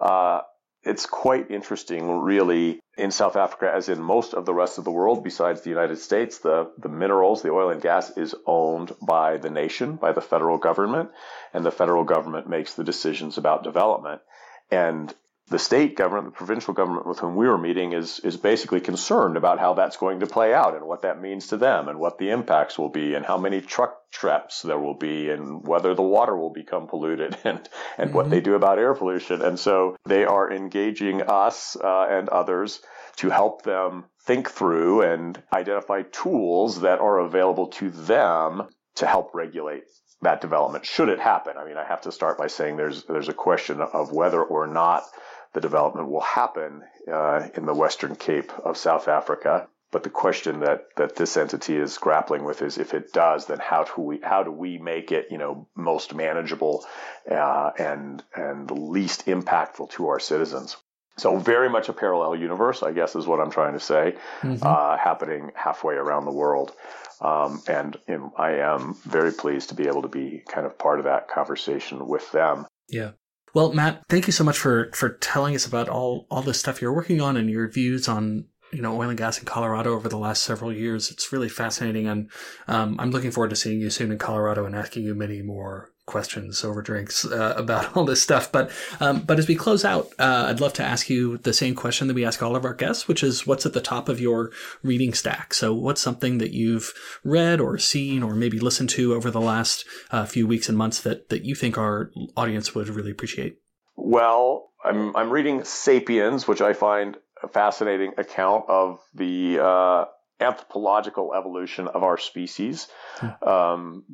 Uh, 0.00 0.40
it's 0.84 1.06
quite 1.06 1.50
interesting, 1.50 2.20
really, 2.20 2.80
in 2.98 3.10
South 3.10 3.36
Africa, 3.36 3.70
as 3.72 3.88
in 3.88 4.02
most 4.02 4.34
of 4.34 4.44
the 4.46 4.54
rest 4.54 4.78
of 4.78 4.84
the 4.84 4.90
world, 4.90 5.22
besides 5.22 5.60
the 5.60 5.70
United 5.70 5.98
States, 5.98 6.38
the, 6.38 6.70
the 6.76 6.88
minerals, 6.88 7.42
the 7.42 7.52
oil 7.52 7.70
and 7.70 7.80
gas 7.80 8.16
is 8.16 8.34
owned 8.46 8.92
by 9.00 9.36
the 9.36 9.50
nation, 9.50 9.96
by 9.96 10.12
the 10.12 10.20
federal 10.20 10.58
government, 10.58 11.10
and 11.54 11.64
the 11.64 11.70
federal 11.70 12.04
government 12.04 12.48
makes 12.48 12.74
the 12.74 12.84
decisions 12.84 13.38
about 13.38 13.62
development. 13.62 14.22
And 14.70 15.14
the 15.48 15.58
state 15.58 15.96
government, 15.96 16.34
the 16.34 16.36
provincial 16.38 16.74
government 16.74 17.06
with 17.06 17.18
whom 17.18 17.36
we 17.36 17.46
were 17.46 17.58
meeting, 17.58 17.92
is 17.92 18.20
is 18.20 18.36
basically 18.36 18.80
concerned 18.80 19.36
about 19.36 19.58
how 19.58 19.74
that's 19.74 19.96
going 19.96 20.20
to 20.20 20.26
play 20.26 20.54
out 20.54 20.74
and 20.74 20.86
what 20.86 21.02
that 21.02 21.20
means 21.20 21.48
to 21.48 21.56
them 21.56 21.88
and 21.88 21.98
what 21.98 22.18
the 22.18 22.30
impacts 22.30 22.78
will 22.78 22.88
be 22.88 23.14
and 23.14 23.26
how 23.26 23.36
many 23.36 23.60
truck 23.60 24.01
trips 24.12 24.62
there 24.62 24.78
will 24.78 24.94
be 24.94 25.30
and 25.30 25.66
whether 25.66 25.94
the 25.94 26.02
water 26.02 26.36
will 26.36 26.52
become 26.52 26.86
polluted 26.86 27.36
and 27.44 27.68
and 27.98 28.08
mm-hmm. 28.08 28.16
what 28.16 28.30
they 28.30 28.40
do 28.40 28.54
about 28.54 28.78
air 28.78 28.94
pollution. 28.94 29.42
And 29.42 29.58
so 29.58 29.96
they 30.06 30.24
are 30.24 30.52
engaging 30.52 31.22
us 31.22 31.76
uh, 31.76 32.06
and 32.08 32.28
others 32.28 32.80
to 33.16 33.30
help 33.30 33.62
them 33.62 34.04
think 34.24 34.50
through 34.50 35.02
and 35.02 35.42
identify 35.52 36.02
tools 36.02 36.82
that 36.82 37.00
are 37.00 37.18
available 37.18 37.68
to 37.68 37.90
them 37.90 38.68
to 38.96 39.06
help 39.06 39.34
regulate 39.34 39.84
that 40.22 40.40
development 40.40 40.86
should 40.86 41.08
it 41.08 41.18
happen. 41.18 41.54
I 41.58 41.64
mean, 41.64 41.76
I 41.76 41.84
have 41.84 42.02
to 42.02 42.12
start 42.12 42.38
by 42.38 42.46
saying 42.46 42.76
there's 42.76 43.04
there's 43.04 43.28
a 43.28 43.34
question 43.34 43.80
of 43.80 44.12
whether 44.12 44.42
or 44.42 44.66
not 44.66 45.04
the 45.52 45.60
development 45.60 46.08
will 46.08 46.20
happen 46.20 46.82
uh, 47.12 47.48
in 47.54 47.66
the 47.66 47.74
Western 47.74 48.14
Cape 48.14 48.52
of 48.64 48.76
South 48.76 49.08
Africa. 49.08 49.68
But 49.92 50.04
the 50.04 50.10
question 50.10 50.60
that, 50.60 50.86
that 50.96 51.16
this 51.16 51.36
entity 51.36 51.76
is 51.76 51.98
grappling 51.98 52.44
with 52.44 52.62
is 52.62 52.78
if 52.78 52.94
it 52.94 53.12
does, 53.12 53.46
then 53.46 53.58
how 53.60 53.84
do 53.84 54.00
we 54.00 54.20
how 54.22 54.42
do 54.42 54.50
we 54.50 54.78
make 54.78 55.12
it 55.12 55.26
you 55.30 55.38
know 55.38 55.68
most 55.76 56.14
manageable 56.14 56.84
uh, 57.30 57.70
and 57.78 58.24
and 58.34 58.70
least 58.70 59.26
impactful 59.26 59.90
to 59.90 60.08
our 60.08 60.18
citizens? 60.18 60.76
So 61.18 61.36
very 61.36 61.68
much 61.68 61.90
a 61.90 61.92
parallel 61.92 62.36
universe, 62.36 62.82
I 62.82 62.92
guess, 62.92 63.14
is 63.14 63.26
what 63.26 63.38
I'm 63.38 63.50
trying 63.50 63.74
to 63.74 63.80
say, 63.80 64.16
mm-hmm. 64.40 64.66
uh, 64.66 64.96
happening 64.96 65.50
halfway 65.54 65.94
around 65.94 66.24
the 66.24 66.32
world. 66.32 66.72
Um, 67.20 67.62
and 67.68 67.96
you 68.08 68.16
know, 68.16 68.32
I 68.36 68.52
am 68.54 68.94
very 69.04 69.30
pleased 69.30 69.68
to 69.68 69.74
be 69.74 69.86
able 69.88 70.02
to 70.02 70.08
be 70.08 70.42
kind 70.48 70.66
of 70.66 70.78
part 70.78 71.00
of 71.00 71.04
that 71.04 71.28
conversation 71.28 72.08
with 72.08 72.32
them. 72.32 72.66
Yeah. 72.88 73.10
Well, 73.54 73.74
Matt, 73.74 74.04
thank 74.08 74.26
you 74.26 74.32
so 74.32 74.42
much 74.42 74.56
for 74.56 74.90
for 74.94 75.10
telling 75.10 75.54
us 75.54 75.66
about 75.66 75.90
all 75.90 76.26
all 76.30 76.40
the 76.40 76.54
stuff 76.54 76.80
you're 76.80 76.94
working 76.94 77.20
on 77.20 77.36
and 77.36 77.50
your 77.50 77.68
views 77.68 78.08
on 78.08 78.46
you 78.72 78.82
know 78.82 78.98
oil 78.98 79.10
and 79.10 79.18
gas 79.18 79.38
in 79.38 79.44
Colorado 79.44 79.94
over 79.94 80.08
the 80.08 80.18
last 80.18 80.42
several 80.42 80.72
years. 80.72 81.10
It's 81.10 81.32
really 81.32 81.48
fascinating, 81.48 82.08
and 82.08 82.30
um, 82.66 82.96
I'm 82.98 83.10
looking 83.10 83.30
forward 83.30 83.50
to 83.50 83.56
seeing 83.56 83.80
you 83.80 83.90
soon 83.90 84.10
in 84.10 84.18
Colorado 84.18 84.64
and 84.64 84.74
asking 84.74 85.04
you 85.04 85.14
many 85.14 85.42
more 85.42 85.92
questions 86.06 86.64
over 86.64 86.82
drinks 86.82 87.24
uh, 87.24 87.54
about 87.56 87.96
all 87.96 88.04
this 88.04 88.22
stuff. 88.22 88.50
But 88.50 88.70
um, 89.00 89.20
but 89.20 89.38
as 89.38 89.46
we 89.46 89.54
close 89.54 89.84
out, 89.84 90.08
uh, 90.18 90.46
I'd 90.48 90.60
love 90.60 90.72
to 90.74 90.84
ask 90.84 91.08
you 91.08 91.38
the 91.38 91.52
same 91.52 91.74
question 91.74 92.08
that 92.08 92.14
we 92.14 92.24
ask 92.24 92.42
all 92.42 92.56
of 92.56 92.64
our 92.64 92.74
guests, 92.74 93.06
which 93.06 93.22
is 93.22 93.46
what's 93.46 93.66
at 93.66 93.72
the 93.72 93.80
top 93.80 94.08
of 94.08 94.20
your 94.20 94.50
reading 94.82 95.12
stack. 95.14 95.54
So 95.54 95.74
what's 95.74 96.00
something 96.00 96.38
that 96.38 96.52
you've 96.52 96.92
read 97.24 97.60
or 97.60 97.78
seen 97.78 98.22
or 98.22 98.34
maybe 98.34 98.58
listened 98.58 98.90
to 98.90 99.14
over 99.14 99.30
the 99.30 99.40
last 99.40 99.84
uh, 100.10 100.24
few 100.24 100.46
weeks 100.46 100.68
and 100.68 100.78
months 100.78 101.00
that 101.02 101.28
that 101.28 101.44
you 101.44 101.54
think 101.54 101.78
our 101.78 102.10
audience 102.36 102.74
would 102.74 102.88
really 102.88 103.10
appreciate? 103.10 103.58
Well, 103.96 104.70
I'm 104.84 105.14
I'm 105.16 105.30
reading 105.30 105.64
*Sapiens*, 105.64 106.48
which 106.48 106.60
I 106.60 106.72
find 106.72 107.16
fascinating 107.48 108.14
account 108.18 108.64
of 108.68 109.00
the 109.14 109.58
uh, 109.60 110.04
anthropological 110.40 111.34
evolution 111.34 111.88
of 111.88 112.02
our 112.02 112.18
species. 112.18 112.88
Hmm. 113.16 113.48
Um, 113.48 114.04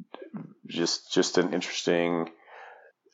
just 0.66 1.12
just 1.12 1.38
an 1.38 1.54
interesting 1.54 2.30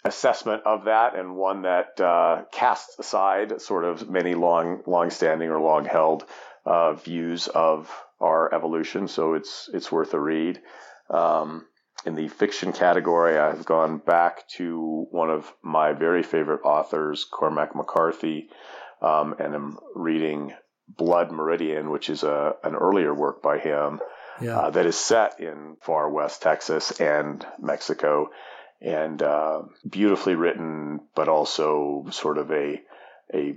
assessment 0.04 0.62
of 0.66 0.84
that, 0.84 1.16
and 1.16 1.36
one 1.36 1.62
that 1.62 2.00
uh, 2.00 2.42
casts 2.52 2.98
aside 2.98 3.60
sort 3.60 3.84
of 3.84 4.10
many 4.10 4.34
long 4.34 4.82
long-standing 4.86 5.48
or 5.48 5.60
long-held 5.60 6.24
uh, 6.66 6.92
views 6.94 7.48
of 7.48 7.90
our 8.20 8.52
evolution. 8.54 9.08
So 9.08 9.34
it's 9.34 9.70
it's 9.72 9.90
worth 9.92 10.14
a 10.14 10.20
read. 10.20 10.60
Um, 11.10 11.66
in 12.06 12.14
the 12.14 12.28
fiction 12.28 12.72
category, 12.72 13.38
I've 13.38 13.64
gone 13.64 13.98
back 13.98 14.46
to 14.56 15.06
one 15.10 15.30
of 15.30 15.50
my 15.62 15.94
very 15.94 16.22
favorite 16.22 16.60
authors, 16.62 17.24
Cormac 17.24 17.74
McCarthy, 17.74 18.50
um, 19.00 19.34
and 19.38 19.54
I'm 19.54 19.78
reading 19.94 20.52
Blood 20.88 21.32
Meridian, 21.32 21.90
which 21.90 22.10
is 22.10 22.22
a 22.22 22.56
an 22.62 22.74
earlier 22.74 23.14
work 23.14 23.42
by 23.42 23.58
him 23.58 24.00
yeah. 24.40 24.58
uh, 24.58 24.70
that 24.70 24.86
is 24.86 24.96
set 24.96 25.40
in 25.40 25.76
far 25.80 26.10
west 26.10 26.42
Texas 26.42 27.00
and 27.00 27.44
Mexico, 27.58 28.30
and 28.80 29.22
uh, 29.22 29.62
beautifully 29.88 30.34
written, 30.34 31.00
but 31.14 31.28
also 31.28 32.06
sort 32.10 32.38
of 32.38 32.50
a 32.50 32.80
a 33.32 33.56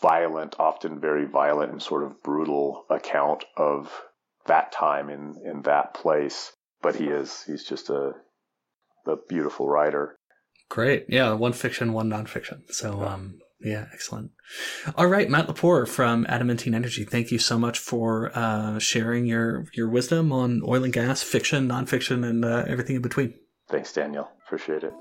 violent, 0.00 0.56
often 0.58 1.00
very 1.00 1.26
violent 1.26 1.72
and 1.72 1.82
sort 1.82 2.04
of 2.04 2.22
brutal 2.22 2.86
account 2.88 3.44
of 3.56 3.92
that 4.46 4.72
time 4.72 5.10
in 5.10 5.36
in 5.44 5.62
that 5.62 5.94
place. 5.94 6.52
But 6.82 6.96
he 6.96 7.06
is 7.06 7.42
he's 7.46 7.64
just 7.64 7.90
a 7.90 8.12
a 9.06 9.16
beautiful 9.28 9.68
writer. 9.68 10.18
Great, 10.68 11.06
yeah, 11.08 11.32
one 11.32 11.52
fiction, 11.52 11.92
one 11.92 12.10
nonfiction. 12.10 12.62
So 12.70 13.02
um, 13.02 13.38
yeah, 13.60 13.86
excellent. 13.92 14.32
All 14.96 15.06
right, 15.06 15.28
Matt 15.30 15.48
Lepore 15.48 15.88
from 15.88 16.26
Adamantine 16.28 16.74
Energy. 16.74 17.04
Thank 17.04 17.30
you 17.30 17.38
so 17.38 17.58
much 17.58 17.78
for 17.78 18.30
uh, 18.34 18.78
sharing 18.78 19.26
your 19.26 19.66
your 19.72 19.88
wisdom 19.88 20.30
on 20.32 20.62
oil 20.66 20.84
and 20.84 20.92
gas, 20.92 21.22
fiction, 21.22 21.68
nonfiction, 21.68 22.24
and 22.24 22.44
uh, 22.44 22.64
everything 22.66 22.96
in 22.96 23.02
between. 23.02 23.34
Thanks, 23.68 23.92
Daniel. 23.92 24.30
Appreciate 24.46 24.84
it. 24.84 24.92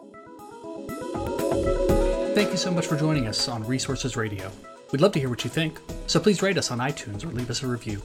Thank 2.34 2.52
you 2.52 2.58
so 2.58 2.72
much 2.72 2.88
for 2.88 2.98
joining 2.98 3.28
us 3.28 3.48
on 3.48 3.64
Resources 3.64 4.18
Radio. 4.18 4.52
We'd 4.92 5.02
love 5.02 5.12
to 5.14 5.20
hear 5.20 5.30
what 5.30 5.44
you 5.44 5.50
think, 5.50 5.80
so 6.08 6.20
please 6.20 6.42
rate 6.42 6.58
us 6.58 6.72
on 6.72 6.80
iTunes 6.80 7.24
or 7.24 7.28
leave 7.28 7.50
us 7.50 7.64
a 7.64 7.68
review. 7.68 8.02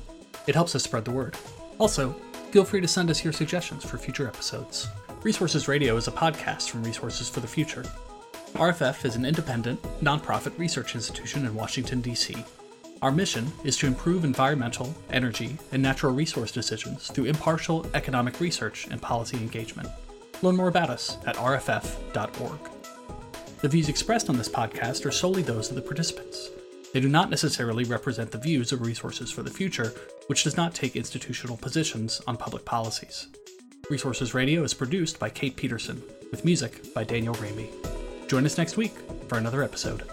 It 0.46 0.54
helps 0.54 0.74
us 0.74 0.82
spread 0.82 1.04
the 1.04 1.10
word. 1.10 1.36
Also, 1.78 2.12
feel 2.50 2.64
free 2.64 2.80
to 2.80 2.88
send 2.88 3.10
us 3.10 3.22
your 3.22 3.32
suggestions 3.32 3.84
for 3.84 3.98
future 3.98 4.26
episodes. 4.26 4.88
Resources 5.22 5.68
Radio 5.68 5.96
is 5.96 6.08
a 6.08 6.12
podcast 6.12 6.70
from 6.70 6.82
Resources 6.82 7.28
for 7.28 7.40
the 7.40 7.46
Future 7.46 7.84
RFF 8.54 9.04
is 9.04 9.16
an 9.16 9.24
independent, 9.24 9.82
nonprofit 10.02 10.58
research 10.58 10.94
institution 10.94 11.46
in 11.46 11.54
Washington, 11.54 12.00
D.C. 12.00 12.44
Our 13.00 13.10
mission 13.10 13.50
is 13.64 13.76
to 13.78 13.86
improve 13.86 14.24
environmental, 14.24 14.94
energy, 15.10 15.56
and 15.72 15.82
natural 15.82 16.12
resource 16.12 16.52
decisions 16.52 17.08
through 17.08 17.24
impartial 17.24 17.86
economic 17.94 18.40
research 18.40 18.86
and 18.90 19.00
policy 19.00 19.38
engagement. 19.38 19.88
Learn 20.42 20.56
more 20.56 20.68
about 20.68 20.90
us 20.90 21.16
at 21.26 21.36
rff.org. 21.36 22.58
The 23.62 23.68
views 23.68 23.88
expressed 23.88 24.28
on 24.28 24.36
this 24.36 24.48
podcast 24.48 25.06
are 25.06 25.10
solely 25.10 25.42
those 25.42 25.70
of 25.70 25.76
the 25.76 25.82
participants. 25.82 26.50
They 26.92 27.00
do 27.00 27.08
not 27.08 27.30
necessarily 27.30 27.84
represent 27.84 28.30
the 28.30 28.38
views 28.38 28.72
of 28.72 28.82
Resources 28.82 29.30
for 29.30 29.42
the 29.42 29.50
Future, 29.50 29.94
which 30.26 30.44
does 30.44 30.56
not 30.56 30.74
take 30.74 30.96
institutional 30.96 31.56
positions 31.56 32.20
on 32.26 32.36
public 32.36 32.64
policies. 32.64 33.28
Resources 33.88 34.34
Radio 34.34 34.64
is 34.64 34.74
produced 34.74 35.18
by 35.18 35.30
Kate 35.30 35.56
Peterson, 35.56 36.02
with 36.30 36.44
music 36.44 36.92
by 36.94 37.04
Daniel 37.04 37.34
Raimi. 37.36 37.99
Join 38.30 38.46
us 38.46 38.56
next 38.56 38.76
week 38.76 38.92
for 39.26 39.38
another 39.38 39.64
episode. 39.64 40.04